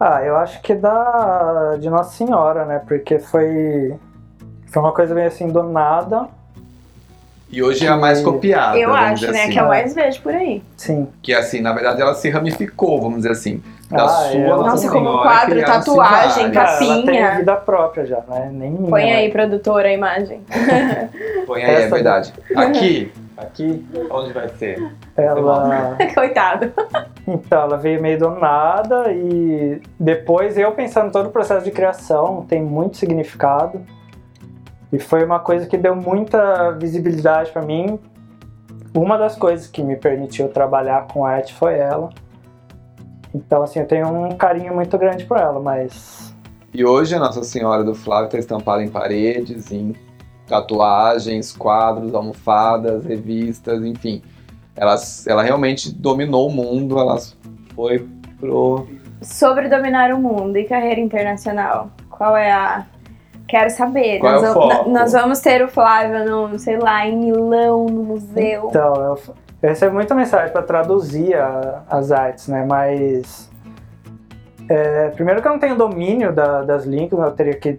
[0.00, 2.80] Ah, eu acho que da de Nossa Senhora, né?
[2.84, 3.94] Porque foi
[4.66, 6.26] foi uma coisa bem assim do nada,
[7.48, 8.76] E hoje é a mais copiada.
[8.76, 9.42] Eu vamos acho, dizer né?
[9.42, 9.52] assim.
[9.52, 10.60] Que eu mais vejo por aí.
[10.76, 11.06] sim.
[11.22, 13.62] Que assim, na verdade, ela se ramificou, vamos dizer assim.
[13.92, 14.48] Da Ah, sua é.
[14.48, 16.50] Nossa Nossa, como Senhora, quadro, tatuagem.
[16.50, 17.28] Cara, ela Capinha.
[17.30, 18.48] tem vida própria já, né?
[18.50, 18.88] Nem minha.
[18.90, 19.16] Põe né?
[19.16, 20.40] aí, produtora, a imagem.
[21.46, 22.32] Põe aí, é Essa- verdade.
[22.56, 24.82] Aqui, aqui, onde vai ser?
[25.16, 26.72] Ela Coitado.
[27.28, 32.46] Então, ela veio meio do nada e depois eu pensando todo o processo de criação,
[32.48, 33.80] tem muito significado.
[34.90, 37.98] E foi uma coisa que deu muita visibilidade pra mim.
[38.94, 42.10] Uma das coisas que me permitiu trabalhar com arte foi ela.
[43.34, 46.34] Então, assim, eu tenho um carinho muito grande por ela, mas
[46.72, 49.94] E hoje a Nossa Senhora do Flávio está estampada em paredes, em
[50.46, 54.22] tatuagens, quadros, almofadas, revistas, enfim.
[54.76, 57.16] Ela, ela realmente dominou o mundo, ela
[57.74, 58.06] foi
[58.38, 58.86] pro.
[59.22, 61.90] Sobre dominar o mundo e carreira internacional.
[62.10, 62.86] Qual é a.
[63.48, 64.18] Quero saber.
[64.18, 64.90] Qual nós, é o vamos, foco?
[64.90, 68.68] nós vamos ter o Flávio no, sei lá, em Milão, no museu.
[68.68, 69.18] Então, eu,
[69.62, 72.64] eu recebo muita mensagem para traduzir a- as artes, né?
[72.68, 73.50] Mas.
[74.68, 77.78] é, primeiro que eu não tenho domínio da- das línguas, eu teria que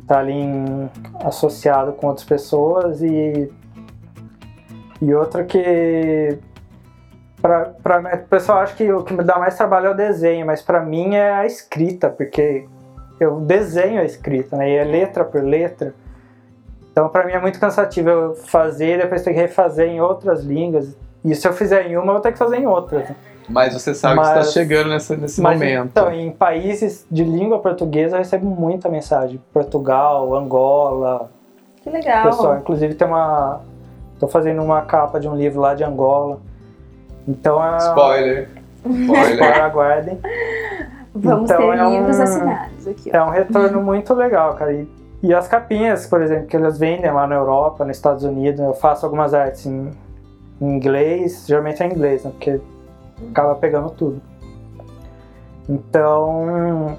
[0.00, 0.90] estar ali em-
[1.24, 3.50] associado com outras pessoas e.
[5.00, 6.38] E outra que.
[7.40, 7.72] Pra,
[8.24, 10.80] o pessoal acha que o que me dá mais trabalho é o desenho, mas para
[10.80, 12.66] mim é a escrita, porque
[13.20, 14.70] eu desenho a escrita, né?
[14.70, 15.94] E é letra por letra.
[16.90, 20.42] Então, para mim é muito cansativo eu fazer e depois ter que refazer em outras
[20.42, 20.96] línguas.
[21.26, 23.08] E se eu fizer em uma, eu vou ter que fazer em outras.
[23.08, 23.16] né?
[23.48, 25.86] Mas você sabe que Mas- está chegando nessa, nesse Mas, momento.
[25.86, 29.40] Então, em países de língua portuguesa, eu recebo muita mensagem.
[29.52, 31.30] Portugal, Angola.
[31.82, 32.24] Que legal.
[32.24, 33.60] Pessoal, inclusive tem uma.
[34.18, 36.38] Tô fazendo uma capa de um livro lá de Angola.
[37.28, 37.76] Então é.
[37.78, 38.48] Spoiler.
[38.84, 39.62] Spoiler.
[39.62, 40.18] Aguardem.
[41.14, 43.10] Vamos então ter é um- livros assinados aqui.
[43.12, 43.16] ó.
[43.16, 44.72] É um retorno muito legal, cara.
[44.72, 44.88] E,
[45.22, 48.74] e as capinhas, por exemplo, que elas vendem lá na Europa, nos Estados Unidos, eu
[48.74, 49.90] faço algumas artes em,
[50.60, 52.30] em inglês, geralmente é em inglês, né?
[52.30, 52.60] Porque
[53.30, 54.20] acaba pegando tudo.
[55.68, 56.96] Então,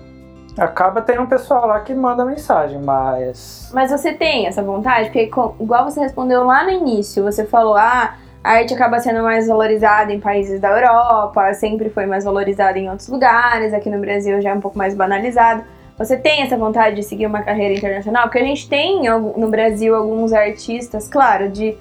[0.57, 3.69] acaba tendo um pessoal lá que manda mensagem, mas.
[3.73, 5.05] Mas você tem essa vontade?
[5.05, 9.47] Porque, igual você respondeu lá no início, você falou, ah, a arte acaba sendo mais
[9.47, 14.41] valorizada em países da Europa, sempre foi mais valorizada em outros lugares, aqui no Brasil
[14.41, 15.63] já é um pouco mais banalizado.
[15.97, 18.23] Você tem essa vontade de seguir uma carreira internacional?
[18.23, 21.75] Porque a gente tem no Brasil alguns artistas, claro, de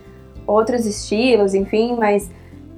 [0.46, 2.30] outros estilos, enfim, mas,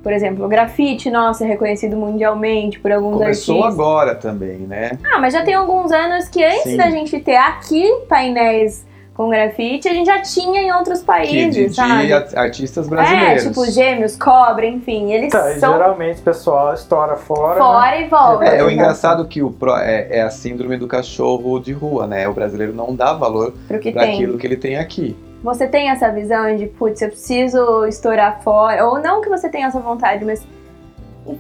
[0.03, 3.75] Por exemplo, o grafite, nossa, é reconhecido mundialmente por alguns Começou artistas.
[3.81, 4.93] agora também, né?
[5.13, 6.77] Ah, mas já tem alguns anos que antes Sim.
[6.77, 11.53] da gente ter aqui painéis com grafite, a gente já tinha em outros Que países,
[11.55, 12.13] de, de sabe?
[12.37, 13.43] artistas É, brasileiros.
[13.43, 17.55] tipo gêmeos, cobra, enfim, eles Tá, são geralmente o pessoal estoura fora.
[17.55, 17.61] né?
[17.61, 18.45] fora e volta.
[18.45, 22.07] É, é o engraçado que o pro- é, é a síndrome do cachorro de rua,
[22.07, 22.29] né?
[22.29, 23.53] O brasileiro não dá valor
[23.83, 25.17] que para aquilo que ele tem aqui.
[25.43, 29.69] Você tem essa visão de, putz, eu preciso estourar fora, ou não que você tenha
[29.69, 30.45] essa vontade, mas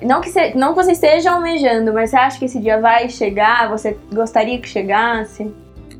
[0.03, 3.09] não que, você, não que você esteja almejando, mas você acha que esse dia vai
[3.09, 5.53] chegar, você gostaria que chegasse?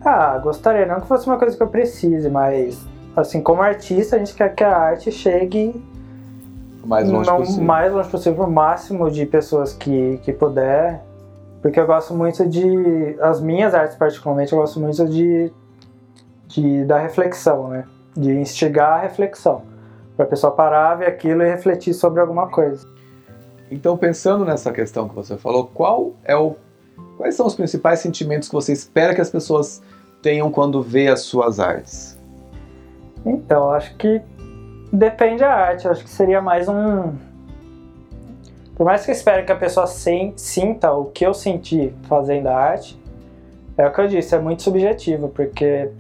[0.05, 2.79] Ah, gostaria, não que fosse uma coisa que eu precise, mas
[3.17, 5.75] assim, como artista, a gente quer que a arte chegue
[6.85, 7.65] O mais longe não- possível.
[7.65, 11.03] mais longe possível, o máximo de pessoas que, que puder.
[11.61, 13.17] Porque eu gosto muito de.
[13.21, 15.51] As minhas artes, particularmente, eu gosto muito de,
[16.49, 17.85] de da reflexão, né?
[18.17, 19.63] De instigar a reflexão.
[20.17, 22.87] Pra pessoa parar, ver aquilo e refletir sobre alguma coisa.
[23.71, 26.57] Então, pensando nessa questão que você falou, qual é o,
[27.17, 29.83] quais são os principais sentimentos que você espera que as pessoas
[30.23, 32.19] tenham quando vê as suas artes?
[33.25, 34.23] Então, acho que
[34.93, 35.87] depende da arte.
[35.87, 37.15] Acho que seria mais um.
[38.75, 42.57] Por mais que eu espere que a pessoa sinta o que eu senti fazendo a
[42.57, 42.99] arte,
[43.77, 45.91] é o que eu disse, é muito subjetivo, porque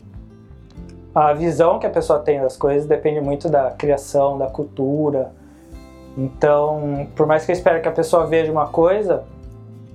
[1.19, 5.33] a visão que a pessoa tem das coisas depende muito da criação, da cultura.
[6.17, 9.25] Então, por mais que eu espere que a pessoa veja uma coisa,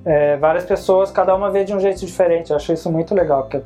[0.03, 2.51] é, várias pessoas, cada uma vê de um jeito diferente.
[2.51, 3.61] Eu acho isso muito legal, porque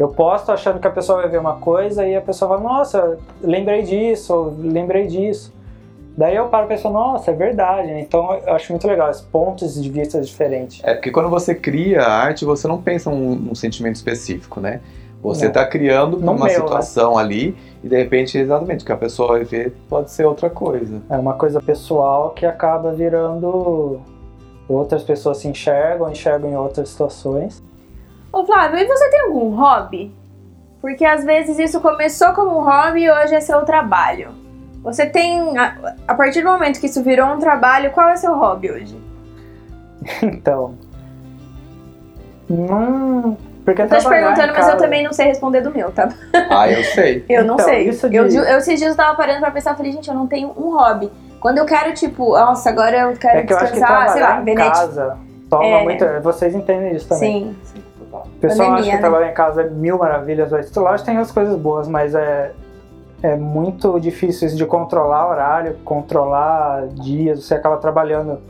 [0.00, 3.18] eu posto achando que a pessoa vai ver uma coisa e a pessoa fala, nossa,
[3.40, 5.52] lembrei disso, lembrei disso.
[6.16, 7.92] Daí eu paro e penso, nossa, é verdade.
[7.92, 10.80] Então eu acho muito legal, os pontos de vista diferentes.
[10.82, 14.80] É porque quando você cria a arte, você não pensa num, num sentimento específico, né?
[15.22, 16.50] Você está criando No uma meu, né?
[16.54, 20.48] situação ali e de repente, exatamente, o que a pessoa vai ver pode ser outra
[20.48, 21.02] coisa.
[21.10, 24.00] É uma coisa pessoal que acaba virando.
[24.68, 27.62] Outras pessoas se enxergam, enxergam em outras situações.
[28.32, 30.14] Ô Flávio, e você tem algum hobby?
[30.80, 34.30] Porque às vezes isso começou como um hobby e hoje é seu trabalho.
[34.82, 38.34] Você tem, a, a partir do momento que isso virou um trabalho, qual é seu
[38.34, 38.96] hobby hoje?
[40.22, 40.74] Então.
[42.48, 43.36] Não.
[43.64, 46.08] Porque Eu tô te perguntando, mas eu também não sei responder do meu, tá?
[46.50, 47.24] Ah, eu sei.
[47.28, 47.88] Eu não Então, sei.
[47.88, 50.14] isso de- Eu, eu esses dias eu tava parando pra pensar, eu falei, gente, eu
[50.14, 51.10] não tenho um hobby.
[51.40, 54.22] Quando eu quero, tipo, nossa, agora eu quero É que eu acho que descansar, sei
[54.22, 54.78] lá, em Netflix.
[54.78, 55.82] casa toma É.
[55.84, 56.04] muito.
[56.22, 57.56] Vocês entendem isso também.
[57.64, 57.82] Sim.
[58.12, 58.98] O pessoal acha Pandemia, que né?
[59.00, 62.50] trabalhar em casa é mil maravilhas, mas lógico tem as coisas boas, mas é,
[63.22, 68.40] é muito difícil isso de controlar horário, controlar dias, você acaba trabalhando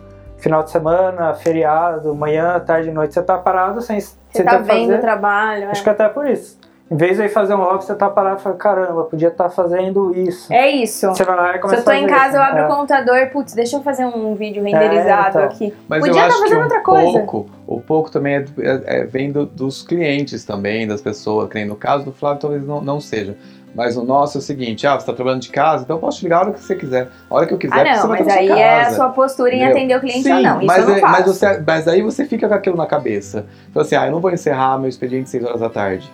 [0.41, 4.63] final de semana, feriado, manhã, tarde, noite, você tá parado sem, Você sem tá o
[4.65, 4.99] vendo o fazer.
[5.01, 5.65] trabalho.
[5.65, 5.67] é.
[5.71, 6.59] Acho que até por isso.
[6.91, 9.49] Em vez de ir fazer um hobby, você tá parado e fala, caramba, podia estar
[9.49, 10.53] fazendo isso.
[10.53, 11.07] É isso.
[11.07, 12.37] Você vai lá e Se começa eu tô a em casa, isso.
[12.37, 12.65] eu abro É.
[12.65, 15.43] o computador, putz, deixa eu fazer um vídeo renderizado então.
[15.45, 15.73] aqui.
[15.89, 17.13] Mas Podia eu tá fazendo um outra coisa.
[17.21, 21.55] pouco, o pouco também é, é- é- vem do- dos clientes também, das pessoas, que
[21.55, 23.37] nem no caso do Flávio talvez não, não seja.
[23.75, 26.19] Mas o nosso é o seguinte, ah, você está trabalhando de casa, então eu posso
[26.19, 27.09] te ligar a hora que você quiser.
[27.31, 28.85] A hora que eu quiser, Ah, porque você não, vai mas aí sua é a
[28.85, 28.97] casa.
[28.97, 30.57] sua postura em atender o cliente Sim, ou não.
[30.59, 31.13] Isso mas, eu não é- faço.
[31.13, 33.47] mas, você, mas aí você fica com aquilo na cabeça.
[33.73, 36.11] Fala assim, ah, eu não vou encerrar meu expediente 6 horas da tarde.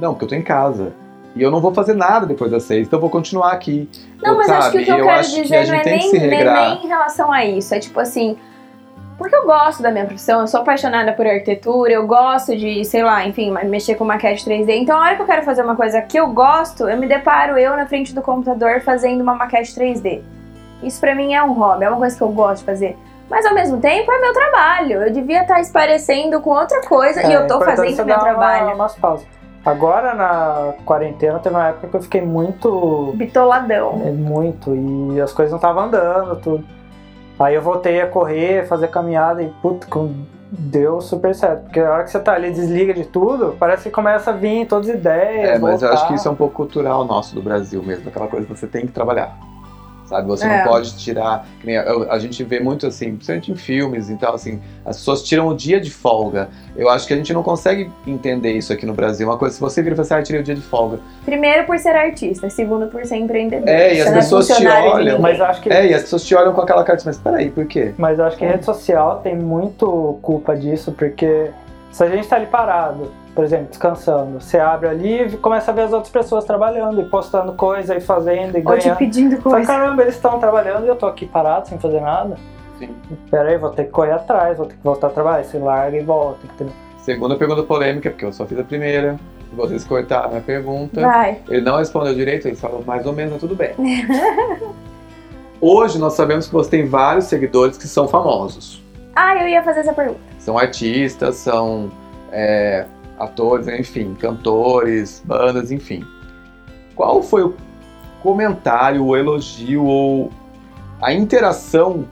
[0.00, 0.92] Não, porque eu tô em casa.
[1.36, 3.88] E eu não vou fazer nada depois das 6, então eu vou continuar aqui.
[4.22, 6.00] Não, mas acho que o que eu, eu quero que dizer não é que nem,
[6.10, 7.74] se nem, nem em relação a isso.
[7.74, 8.36] É tipo assim.
[9.18, 13.02] Porque eu gosto da minha profissão, eu sou apaixonada por arquitetura, eu gosto de, sei
[13.02, 14.70] lá, enfim, mexer com maquete 3D.
[14.70, 17.56] Então, a hora que eu quero fazer uma coisa que eu gosto, eu me deparo
[17.58, 20.22] eu na frente do computador fazendo uma maquete 3D.
[20.82, 22.96] Isso pra mim é um hobby, é uma coisa que eu gosto de fazer.
[23.30, 25.02] Mas ao mesmo tempo é meu trabalho.
[25.02, 28.24] Eu devia estar esparecendo com outra coisa e É, eu tô fazendo meu dar uma-
[28.24, 28.74] trabalho.
[28.74, 29.26] umas pausas.
[29.64, 34.02] Agora na quarentena teve uma época que eu fiquei muito Bitoladão.
[34.04, 36.64] É muito, e as coisas não estavam andando, tudo.
[37.42, 39.86] Aí eu voltei a correr, fazer caminhada e, puto,
[40.50, 41.64] deu super certo.
[41.64, 44.66] Porque a hora que você tá ali, desliga de tudo, parece que começa a vir
[44.66, 45.50] todas as ideias.
[45.50, 45.94] É, mas eu voltar.
[45.94, 48.66] acho que isso é um pouco cultural nosso do Brasil mesmo, aquela coisa que você
[48.66, 49.36] tem que trabalhar.
[50.12, 50.58] Sabe, você É.
[50.58, 51.46] não pode tirar.
[51.60, 54.96] que nem eu- a gente vê muito assim, principalmente em filmes e tal, assim, as
[54.98, 56.48] pessoas tiram o dia de folga.
[56.76, 59.26] Eu acho que a gente não consegue entender isso aqui no Brasil.
[59.28, 60.98] Uma coisa, se você vira e fala assim, ah, tirei o dia de folga.
[61.24, 63.68] Primeiro por ser artista, segundo por ser empreendedor.
[63.68, 65.18] É, e Você as não pessoas te funcionário de olham.
[65.20, 67.64] Mas acho que, É, e as pessoas te olham com aquela cara, mas peraí, por
[67.66, 67.94] quê?
[67.96, 71.50] mas eu acho que rede social tem muito culpa disso, porque
[71.92, 75.74] se a gente tá ali parado, por exemplo, descansando, você abre ali e começa a
[75.74, 78.98] ver as outras pessoas trabalhando e postando coisa e fazendo e Ou te ganhando.
[78.98, 79.66] pedindo Fala, coisa.
[79.72, 82.36] caramba, eles estão trabalhando e eu tô aqui parado sem fazer nada.
[82.78, 82.94] Sim.
[83.30, 85.44] Pera aí, vou ter que correr atrás, vou ter que voltar a trabalhar.
[85.44, 86.74] Você larga e volta, entendeu?
[86.98, 89.16] Segunda pergunta polêmica, porque eu só fiz a primeira.
[89.52, 91.00] Vocês cortaram a pergunta.
[91.00, 91.38] Vai.
[91.48, 93.74] Ele não respondeu direito, ele falou mais ou menos, mas tudo bem.
[95.60, 98.82] hoje nós sabemos que você tem vários seguidores que são famosos.
[99.14, 100.20] Ah, eu ia fazer essa pergunta.
[100.38, 101.90] São artistas, são
[102.30, 102.86] é,
[103.18, 106.04] atores, enfim, cantores, bandas, enfim.
[106.94, 107.54] Qual foi o
[108.22, 110.30] comentário, o elogio ou
[111.00, 112.06] a interação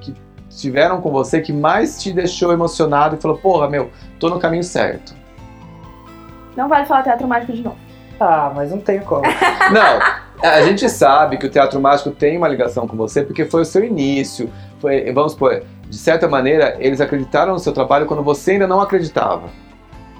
[0.00, 0.14] que
[0.50, 3.90] tiveram com você que mais te deixou emocionado e falou, porra, meu,
[4.20, 5.14] tô no caminho certo?
[6.56, 7.76] Não vale falar teatro mágico de novo.
[8.18, 9.22] Ah, mas não tem como.
[9.70, 13.60] Não, a gente sabe que o teatro mágico tem uma ligação com você porque foi
[13.60, 14.50] o seu início.
[14.80, 18.80] Foi, vamos supor, de certa maneira, eles acreditaram no seu trabalho quando você ainda não
[18.80, 19.48] acreditava.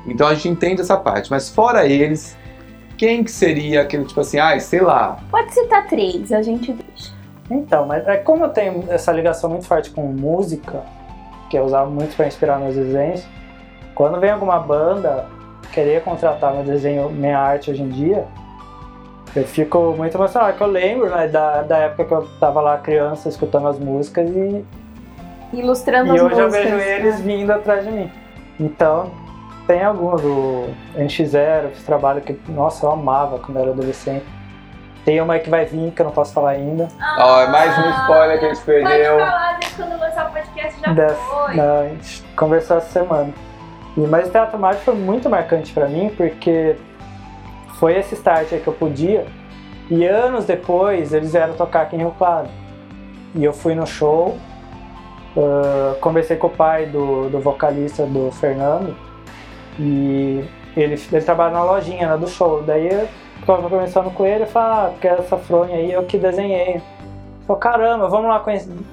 [0.07, 1.31] Então a gente entende essa parte.
[1.31, 2.37] Mas fora eles,
[2.97, 5.19] quem que seria aquele tipo assim, ai, sei lá.
[5.31, 7.15] Pode citar três, a gente deixa.
[7.51, 10.83] Então, mas é como eu tenho essa ligação muito forte com música,
[11.49, 13.25] que eu usava muito para inspirar meus desenhos,
[13.95, 15.27] quando vem alguma banda
[15.73, 18.27] querer contratar meu desenho, minha arte hoje em dia,
[19.35, 22.79] eu fico muito emocionado, que eu lembro né, da, da época que eu tava lá
[22.79, 24.65] criança escutando as músicas e,
[25.61, 26.71] Ilustrando e as hoje eu músicas.
[26.71, 28.11] vejo eles vindo atrás de mim.
[28.61, 29.11] Então,
[29.67, 34.25] tem alguns do NX0, esse trabalho que, nossa, eu amava quando eu era adolescente.
[35.05, 36.89] Tem uma que vai vir, que eu não posso falar ainda.
[37.19, 39.19] Ó, é mais um spoiler que a gente perdeu.
[39.19, 43.33] falar, deixa quando lançar o podcast já Dessa- não, a gente conversou essa semana.
[43.97, 46.75] E, mas o Teatro Mágico foi muito marcante pra mim, porque
[47.79, 49.27] foi esse start aí que eu podia.
[49.89, 52.49] E anos depois, eles vieram tocar aqui em Rio Claro.
[53.35, 54.37] E eu fui no show,
[55.37, 58.97] ah, conversei com o pai do, do vocalista, do Fernando,
[59.79, 60.45] e
[60.77, 62.63] ele, ele trabalha na lojinha né, do show.
[62.63, 63.09] Daí eu
[63.45, 66.83] tava conversando com ele e falei, ah, porque essa fronha aí eu que desenhei.
[67.47, 68.43] Falou, caramba, vamos lá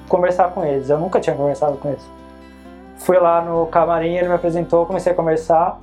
[0.08, 0.90] conversar com eles.
[0.90, 2.06] Eu nunca tinha conversado com eles.
[2.98, 5.80] Fui lá no camarim, ele me apresentou, comecei a conversar.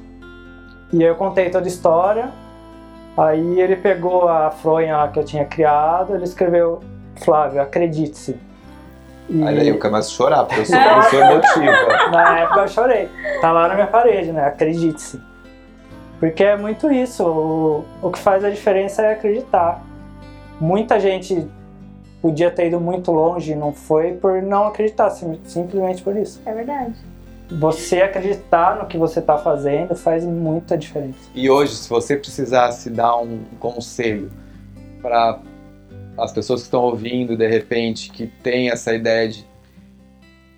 [0.93, 2.32] E aí eu contei toda a história.
[3.18, 6.80] Aí ele pegou a fronha lá que eu tinha criado, ele escreveu,
[7.16, 8.39] Flávio, acredite-se.
[9.34, 10.78] E Aí eu começo a chorar, porque eu sou,
[11.10, 12.10] sou emotiva.
[12.12, 13.10] na época eu chorei.
[13.40, 14.46] Tá lá na minha parede, né?
[14.46, 15.22] Acredite-se.
[16.20, 17.24] Porque é muito isso.
[17.26, 19.82] O, o que faz a diferença é acreditar.
[20.60, 21.48] Muita gente
[22.22, 26.40] podia ter ido muito longe e não foi por não acreditar, sim- simplesmente por isso.
[26.46, 26.94] É verdade.
[27.50, 31.18] Você acreditar no que você está fazendo faz muita diferença.
[31.34, 34.32] E hoje, se você precisasse dar um conselho
[35.02, 35.40] para
[36.18, 39.45] as pessoas que estão ouvindo, de repente, que tem essa ideia de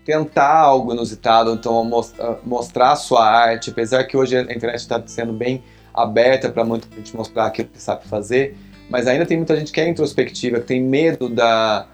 [0.03, 1.89] tentar algo inusitado, então
[2.19, 6.65] ah, mostrar a sua arte, apesar que hoje a internet está sendo bem aberta para
[6.65, 8.57] muita gente mostrar aquilo que sabe fazer,
[8.89, 11.87] mas ainda tem muita gente que é introspectiva, que tem medo da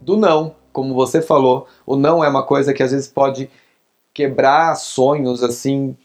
[0.00, 3.50] do não, como você falou, o não é uma coisa que às vezes pode
[4.12, 5.96] quebrar sonhos assim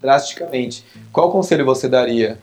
[0.00, 0.84] drasticamente.
[1.12, 2.38] Qual conselho você daria?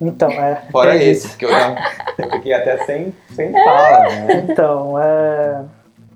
[0.00, 0.62] Então, é.
[0.72, 1.36] Fora é esse, isso.
[1.36, 1.76] que eu já
[2.18, 4.46] eu fiquei até sem, sem fala, né?
[4.48, 5.64] Então, é.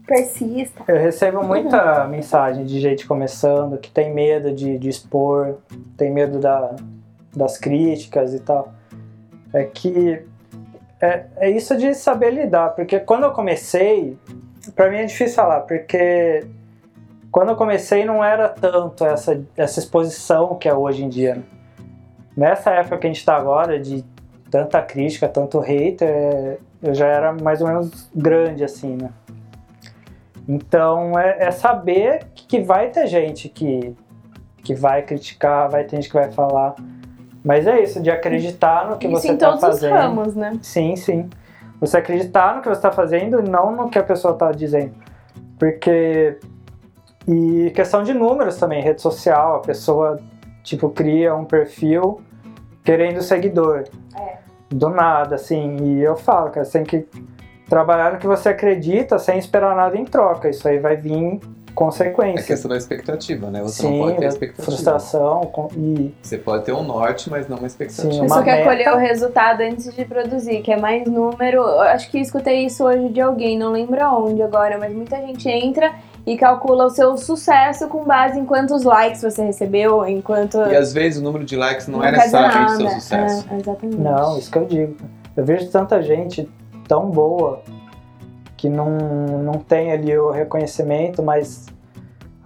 [0.06, 0.84] Persista.
[0.86, 5.56] Eu recebo muita mensagem de gente começando que tem medo de, de expor,
[5.96, 6.76] tem medo da,
[7.34, 8.72] das críticas e tal.
[9.52, 10.22] É que
[11.00, 14.18] é, é isso de saber lidar, porque quando eu comecei,
[14.74, 16.46] pra mim é difícil falar, porque
[17.30, 21.42] quando eu comecei não era tanto essa, essa exposição que é hoje em dia.
[22.36, 24.04] Nessa época que a gente tá agora, de
[24.50, 29.10] tanta crítica, tanto hater, é, eu já era mais ou menos grande assim, né?
[30.46, 33.94] Então é, é saber que vai ter gente que,
[34.62, 36.74] que vai criticar, vai ter gente que vai falar.
[37.44, 39.92] Mas é isso, de acreditar no que Isso você em está todos os fazendo.
[39.92, 40.58] ramos, né?
[40.62, 41.28] Sim, sim.
[41.80, 44.94] Você acreditar no que você está fazendo e não no que a pessoa está dizendo.
[45.58, 46.38] Porque.
[47.26, 50.18] E questão de números também, rede social, a pessoa
[50.64, 52.20] tipo cria um perfil
[52.82, 53.84] querendo seguidor.
[54.18, 54.38] É.
[54.70, 55.76] Do nada, assim.
[55.80, 57.06] E eu falo, cara, você tem que
[57.68, 60.48] trabalhar no que você acredita sem esperar nada em troca.
[60.48, 62.44] Isso aí vai vir É consequência.
[62.46, 63.62] questão da expectativa, né?
[63.62, 64.64] Você Sim, não pode ter da expectativa.
[64.64, 68.10] frustração com- e Você pode ter um norte, mas não uma expectativa.
[68.12, 68.68] Sim, A uma pessoa quer meta.
[68.68, 71.58] colher o resultado antes de produzir, que é mais número.
[71.58, 75.48] Eu acho que escutei isso hoje de alguém, não lembro aonde agora, mas muita gente
[75.48, 75.92] entra
[76.26, 80.58] e calcula o seu sucesso com base em quantos likes você recebeu, em quanto.
[80.58, 83.46] E às vezes o número de likes não, é quer dizer necessariamente o seu sucesso.
[83.50, 83.98] É, exatamente.
[83.98, 84.96] Não, isso que eu digo.
[85.36, 86.48] Eu vejo tanta gente
[86.88, 87.62] tão boa
[88.56, 88.98] que não,
[89.42, 91.66] não tem ali o reconhecimento, mas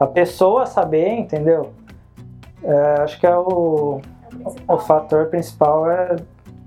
[0.01, 1.72] a pessoa saber, entendeu?
[2.62, 4.01] É, acho que é o,
[4.66, 6.16] o fator principal é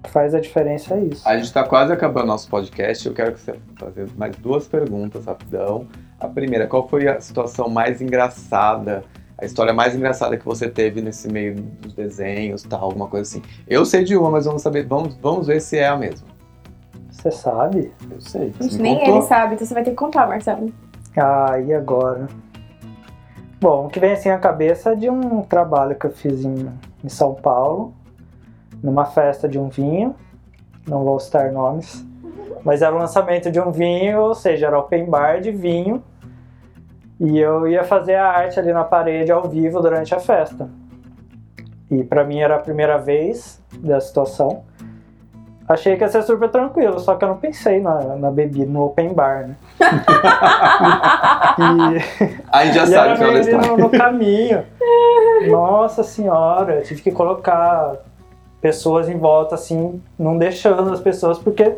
[0.02, 1.28] que faz a diferença é isso.
[1.28, 3.06] A gente está quase acabando nosso podcast.
[3.06, 5.88] Eu quero que você faça mais duas perguntas rapidão.
[6.22, 9.04] A primeira, qual foi a situação mais engraçada,
[9.38, 13.42] a história mais engraçada que você teve nesse meio dos desenhos, tal, alguma coisa assim?
[13.68, 16.28] Eu sei de uma, mas vamos saber, vamos, vamos ver se é a mesma.
[17.10, 17.92] Você sabe?
[18.10, 18.54] Eu sei.
[18.60, 19.16] Gente, Você nem contou.
[19.16, 20.72] ele sabe, então você vai ter que contar, Marcelo.
[21.18, 22.28] Ah, e agora?
[23.60, 26.68] Bom, o que vem assim à cabeça é de um trabalho que eu fiz em,
[27.04, 27.94] em São Paulo,
[28.84, 30.16] numa festa de um vinho,
[30.88, 32.04] não vou citar nomes,
[32.64, 36.02] mas era o lançamento de um vinho, ou seja, era open bar de vinho,
[37.24, 40.68] e eu ia fazer a arte ali na parede ao vivo durante a festa.
[41.92, 44.64] E pra mim era a primeira vez da situação.
[45.68, 48.86] Achei que ia ser super tranquilo, só que eu não pensei na, na bebida, no
[48.86, 49.56] open bar, né?
[51.60, 53.68] e, A gente já e sabe meio ali história.
[53.68, 54.66] no, no caminho.
[55.48, 57.98] Nossa senhora, eu tive que colocar
[58.60, 61.78] pessoas em volta, assim, não deixando as pessoas, porque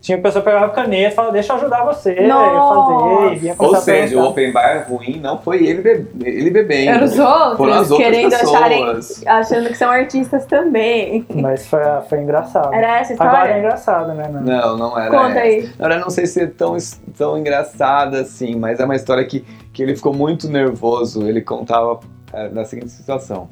[0.00, 3.20] tinha pessoa que pegava caneta e falava, deixa eu ajudar você a Nossa.
[3.28, 3.34] fazer.
[3.34, 6.90] E vinha Ou seja, o open bar ruim não foi ele, be ele bebendo.
[6.90, 9.26] Eram os Foram as outros outras querendo acharem, pessoas.
[9.26, 11.26] achando que são artistas também.
[11.34, 12.72] Mas foi, foi engraçado.
[12.72, 13.58] Era essa a Agora é história?
[13.58, 14.28] engraçado, né?
[14.28, 14.40] Nana?
[14.40, 15.40] Não, não era Conta essa.
[15.40, 15.70] aí.
[15.78, 16.76] Eu não sei se é tão,
[17.18, 21.28] tão engraçada assim, mas é uma história que, que ele ficou muito nervoso.
[21.28, 22.00] Ele contava
[22.32, 23.48] eh, na seguinte situação.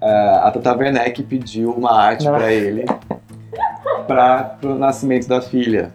[0.00, 2.34] Eh, a Tata Werneck pediu uma arte Não.
[2.34, 2.86] pra ele
[4.06, 5.92] para o nascimento da filha.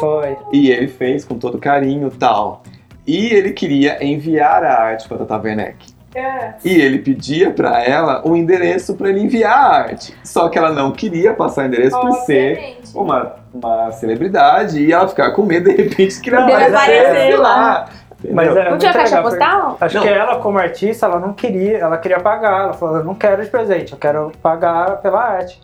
[0.00, 0.36] Foi.
[0.52, 2.62] E ele fez com todo carinho tal.
[3.06, 5.98] E ele queria enviar a arte para Tata Werneck.
[6.64, 10.14] E ele pedia pra ela o endereço pra ele enviar a arte.
[10.24, 15.06] Só que ela não queria passar o endereço por ser uma, uma celebridade e ela
[15.06, 17.88] ficar com medo de repente que Não, ela vai é- aparecer lá.
[18.32, 19.78] Mas é Não tinha caixa legal, porque- postal?
[19.80, 20.02] Acho Não.
[20.02, 22.62] que ela, como artista, ela não queria, ela queria pagar.
[22.64, 25.60] Ela falou, eu não quero de presente, eu quero pagar pela arte.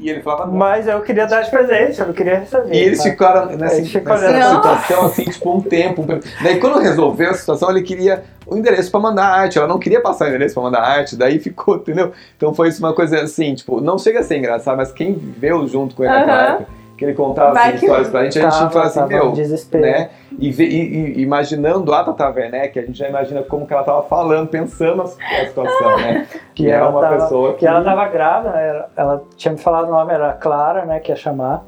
[0.00, 0.54] E ele falava não.
[0.54, 2.72] Mas eu queria dar de presente, eu não queria receber.
[2.72, 3.10] E eles sabe?
[3.10, 4.54] ficaram nessa, Eles ficam nessa olhando.
[4.54, 6.06] situação assim, tipo, um tempo.
[6.40, 9.58] Daí quando resolveu a situação, ele queria o endereço pra mandar arte.
[9.58, 12.12] Ela não queria passar o endereço pra mandar arte, daí ficou, entendeu?
[12.36, 15.66] Então foi isso uma coisa assim, tipo, não chega a ser engraçado, mas quem viveu
[15.66, 16.48] junto com ele naquela Aham.
[16.54, 16.68] época,
[16.98, 19.32] que ele contava Vai essas histórias pra gente, a gente Tava- fala assim, meu, um
[19.32, 19.82] desespero.
[19.84, 20.10] né?
[20.38, 24.02] E, e- e imaginando a Tata Werneck, a gente já imagina como que ela tava
[24.02, 26.26] falando, pensando a a situação, né?
[26.54, 27.60] Que E era uma tava- pessoa que...
[27.60, 28.68] Que ela tava grávida, né?
[28.68, 31.62] ela, ela tinha me falado o nome, era Clara, né, que ia chamar.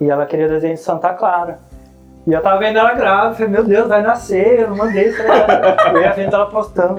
[0.00, 1.58] E ela queria desenho de Santa Clara.
[2.26, 5.20] E eu tava vendo ela grávida, falei, meu Deus, vai nascer, eu não mandei isso.
[5.20, 6.96] Eu ia vendo ela postando.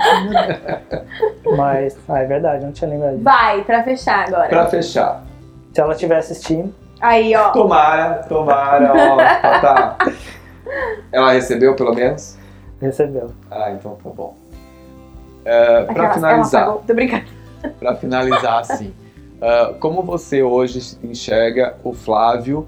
[1.57, 3.23] Mas, ah, é verdade, eu não tinha lembrado disso.
[3.23, 4.49] Vai, pra fechar agora.
[4.49, 5.23] Pra fechar.
[5.73, 7.49] Se ela estiver assistindo, Aí, ó.
[7.51, 9.17] Tomara, tomara, ó,
[9.61, 10.11] Tata.
[11.11, 12.37] Ela recebeu pelo menos?
[12.79, 13.31] recebeu.
[13.49, 14.35] Ah, então tá bom.
[15.45, 16.73] É, pra Aquela- finalizar.
[16.85, 17.25] Tô brincando.
[17.79, 18.91] pra finalizar assim,
[19.41, 22.67] ah, como você hoje enxerga o Flávio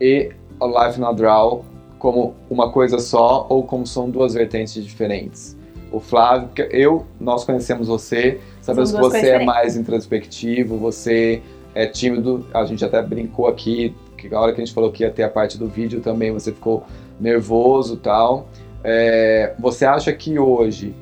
[0.00, 1.64] e o Life Nadral
[1.98, 5.56] como uma coisa só ou como são duas vertentes diferentes?
[5.92, 11.42] O Flávio, porque eu, nós conhecemos você, sabemos que você é mais introspectivo, você
[11.74, 15.02] é tímido, a gente até brincou aqui, que a hora que a gente falou que
[15.02, 16.84] ia ter a parte do vídeo também, você ficou
[17.18, 18.48] nervoso tal.
[18.82, 20.94] É, você acha que hoje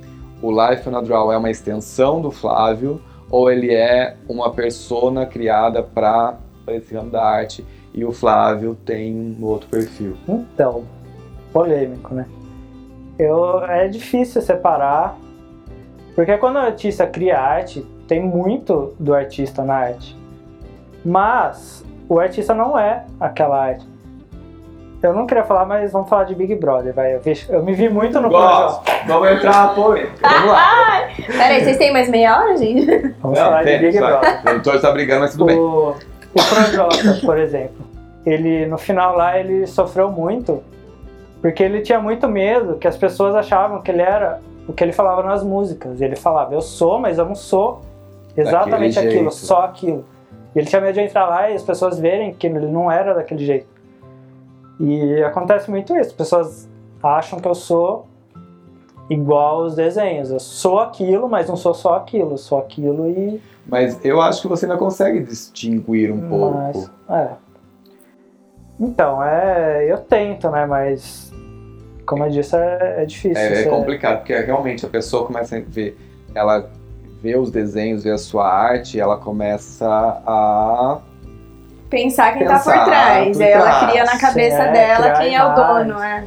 [0.42, 3.00] o Life Natural é uma extensão do Flávio
[3.30, 6.38] ou ele é uma persona criada para
[6.68, 7.64] esse ramo da arte
[7.94, 10.16] e o Flávio tem um outro perfil?
[10.28, 10.84] Então,
[11.52, 12.26] polêmico, né?
[13.18, 15.18] Eu, é difícil separar,
[16.14, 20.17] porque quando o artista cria arte, tem muito do artista na arte.
[21.04, 23.86] Mas o artista não é aquela arte.
[25.00, 27.14] Eu não queria falar, mas vamos falar de Big Brother, vai.
[27.14, 28.82] Eu, vi- eu me vi muito no Gosto!
[29.06, 30.12] Vamos entrar na polêmica.
[30.28, 31.08] Vamos lá.
[31.24, 32.84] Peraí, vocês têm mais meia hora, gente?
[33.22, 34.10] Vamos Não, falar de tem, Big vai.
[34.10, 34.38] Brother.
[34.38, 35.56] O produtor está brigando, mas tudo bem.
[35.56, 35.94] O, o
[36.34, 37.86] Projota, por exemplo,
[38.26, 40.62] ele no final lá ele sofreu muito
[41.40, 44.92] porque ele tinha muito medo que as pessoas achavam que ele era o que ele
[44.92, 46.00] falava nas músicas.
[46.00, 47.82] Ele falava, eu sou, mas eu não sou
[48.36, 49.46] exatamente Daquele aquilo, jeito.
[49.46, 50.04] só aquilo.
[50.58, 53.44] Ele tinha medo de entrar lá e as pessoas verem que ele não era daquele
[53.44, 53.68] jeito.
[54.80, 56.68] E acontece muito isso, as pessoas
[57.00, 58.06] acham que eu sou
[59.08, 60.32] igual aos desenhos.
[60.32, 64.42] Eu sou aquilo, mas não sou só aquilo, eu sou aquilo e Mas eu acho
[64.42, 66.56] que você ainda consegue distinguir um pouco.
[66.56, 67.28] Mas, é.
[68.80, 70.66] Então, é, eu tento, né?
[70.66, 71.32] Mas,
[72.04, 73.40] como eu disse, é, é difícil.
[73.40, 75.96] É, é complicado, porque realmente a pessoa começa a ver,
[76.34, 76.68] ela
[77.22, 79.86] vê os desenhos, vê a sua arte, ela começa
[80.26, 80.98] a.
[81.90, 83.36] Pensar quem tá Pensar por trás.
[83.36, 83.90] por Aí ela trás.
[83.90, 86.24] cria na cabeça é, dela quem é o dono, é.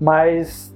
[0.00, 0.72] Mas,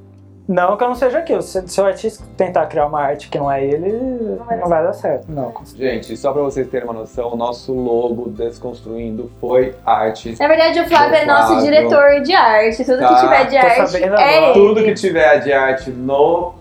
[0.49, 1.41] não que eu não seja aquilo.
[1.41, 4.83] Se, se o artista tentar criar uma arte que não é ele, não vai vai,
[4.83, 5.31] dar certo.
[5.31, 5.53] Não.
[5.77, 10.35] Gente, só pra vocês terem uma noção, o nosso logo Desconstruindo foi arte.
[10.41, 11.65] Na verdade, o Flávio é nosso Flávio.
[11.65, 12.85] diretor de arte.
[12.85, 14.33] Tudo Tá, que tiver de tô arte é agora.
[14.33, 14.53] ele.
[14.53, 16.55] Tudo que tiver de arte no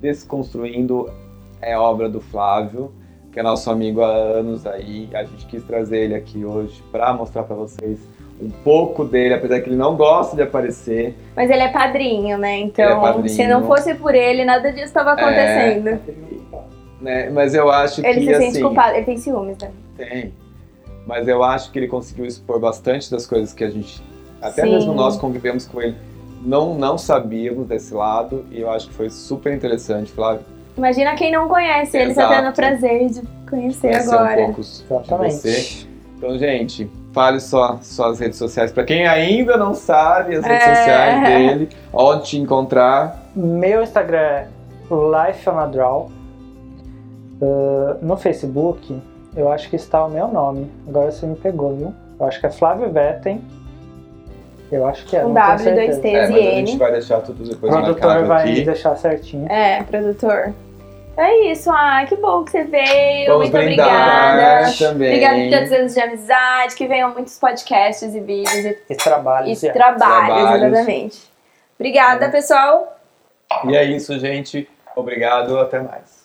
[0.00, 1.08] Desconstruindo
[1.60, 2.92] é obra do Flávio,
[3.32, 5.08] que é nosso amigo há anos aí.
[5.14, 7.98] A gente quis trazer ele aqui hoje pra mostrar pra vocês
[8.40, 11.16] um pouco dele, apesar que ele não gosta de aparecer.
[11.34, 12.58] Mas ele é padrinho, né?
[12.58, 13.28] Então, Ele é padrinho.
[13.28, 16.00] se não fosse por ele, nada disso estava acontecendo.
[17.00, 17.30] Né?
[17.30, 19.70] Mas eu acho Ele que se sente assim, culpado, ele tem ciúmes, né?
[19.96, 20.32] tem.
[21.06, 24.02] Mas eu acho que ele conseguiu expor bastante das coisas que a gente,
[24.42, 24.70] até Sim.
[24.70, 25.96] mesmo nós convivemos com ele,
[26.44, 28.44] não, não sabíamos desse lado.
[28.50, 30.44] E eu acho que foi super interessante, Flávio.
[30.78, 32.34] Imagina quem não conhece, ele tá Exato.
[32.34, 34.40] tendo o prazer de conhecer conhecer agora.
[34.42, 34.84] um pouco de você.
[34.94, 35.88] Exatamente.
[36.16, 38.72] Então, gente, fale só suas redes sociais.
[38.72, 40.74] Pra quem ainda não sabe as redes É.
[40.76, 43.30] sociais dele, onde te encontrar.
[43.36, 44.46] Meu Instagram é
[44.90, 46.10] Life on a Draw.
[47.42, 49.00] Ah, no Facebook,
[49.36, 50.70] eu acho que está o meu nome.
[50.88, 51.94] Agora você me pegou, viu?
[52.18, 53.40] Eu acho que é Flávio Vetten.
[54.70, 55.24] Eu acho que é.
[55.24, 56.00] Um W, dois certeza.
[56.00, 56.78] T É, mas a e gente N.
[56.78, 58.64] vai deixar tudo O depois produtor marcado vai aqui.
[58.64, 59.50] deixar certinho.
[59.50, 60.52] É, produtor.
[61.18, 63.26] É isso, ah, que bom que você veio.
[63.32, 64.72] Vamos Muito brindar obrigada.
[64.78, 65.08] também.
[65.08, 68.94] Obrigada por todos os anos de amizade, que venham muitos podcasts e vídeos e, E
[68.94, 69.48] trabalho.
[69.48, 69.70] e Zé.
[69.72, 70.64] trabalhos, Trabalhos.
[70.72, 71.18] exatamente.
[71.78, 72.96] Obrigada, pessoal.
[73.64, 74.68] E é isso, gente.
[74.94, 75.58] Obrigado.
[75.58, 76.17] Até mais.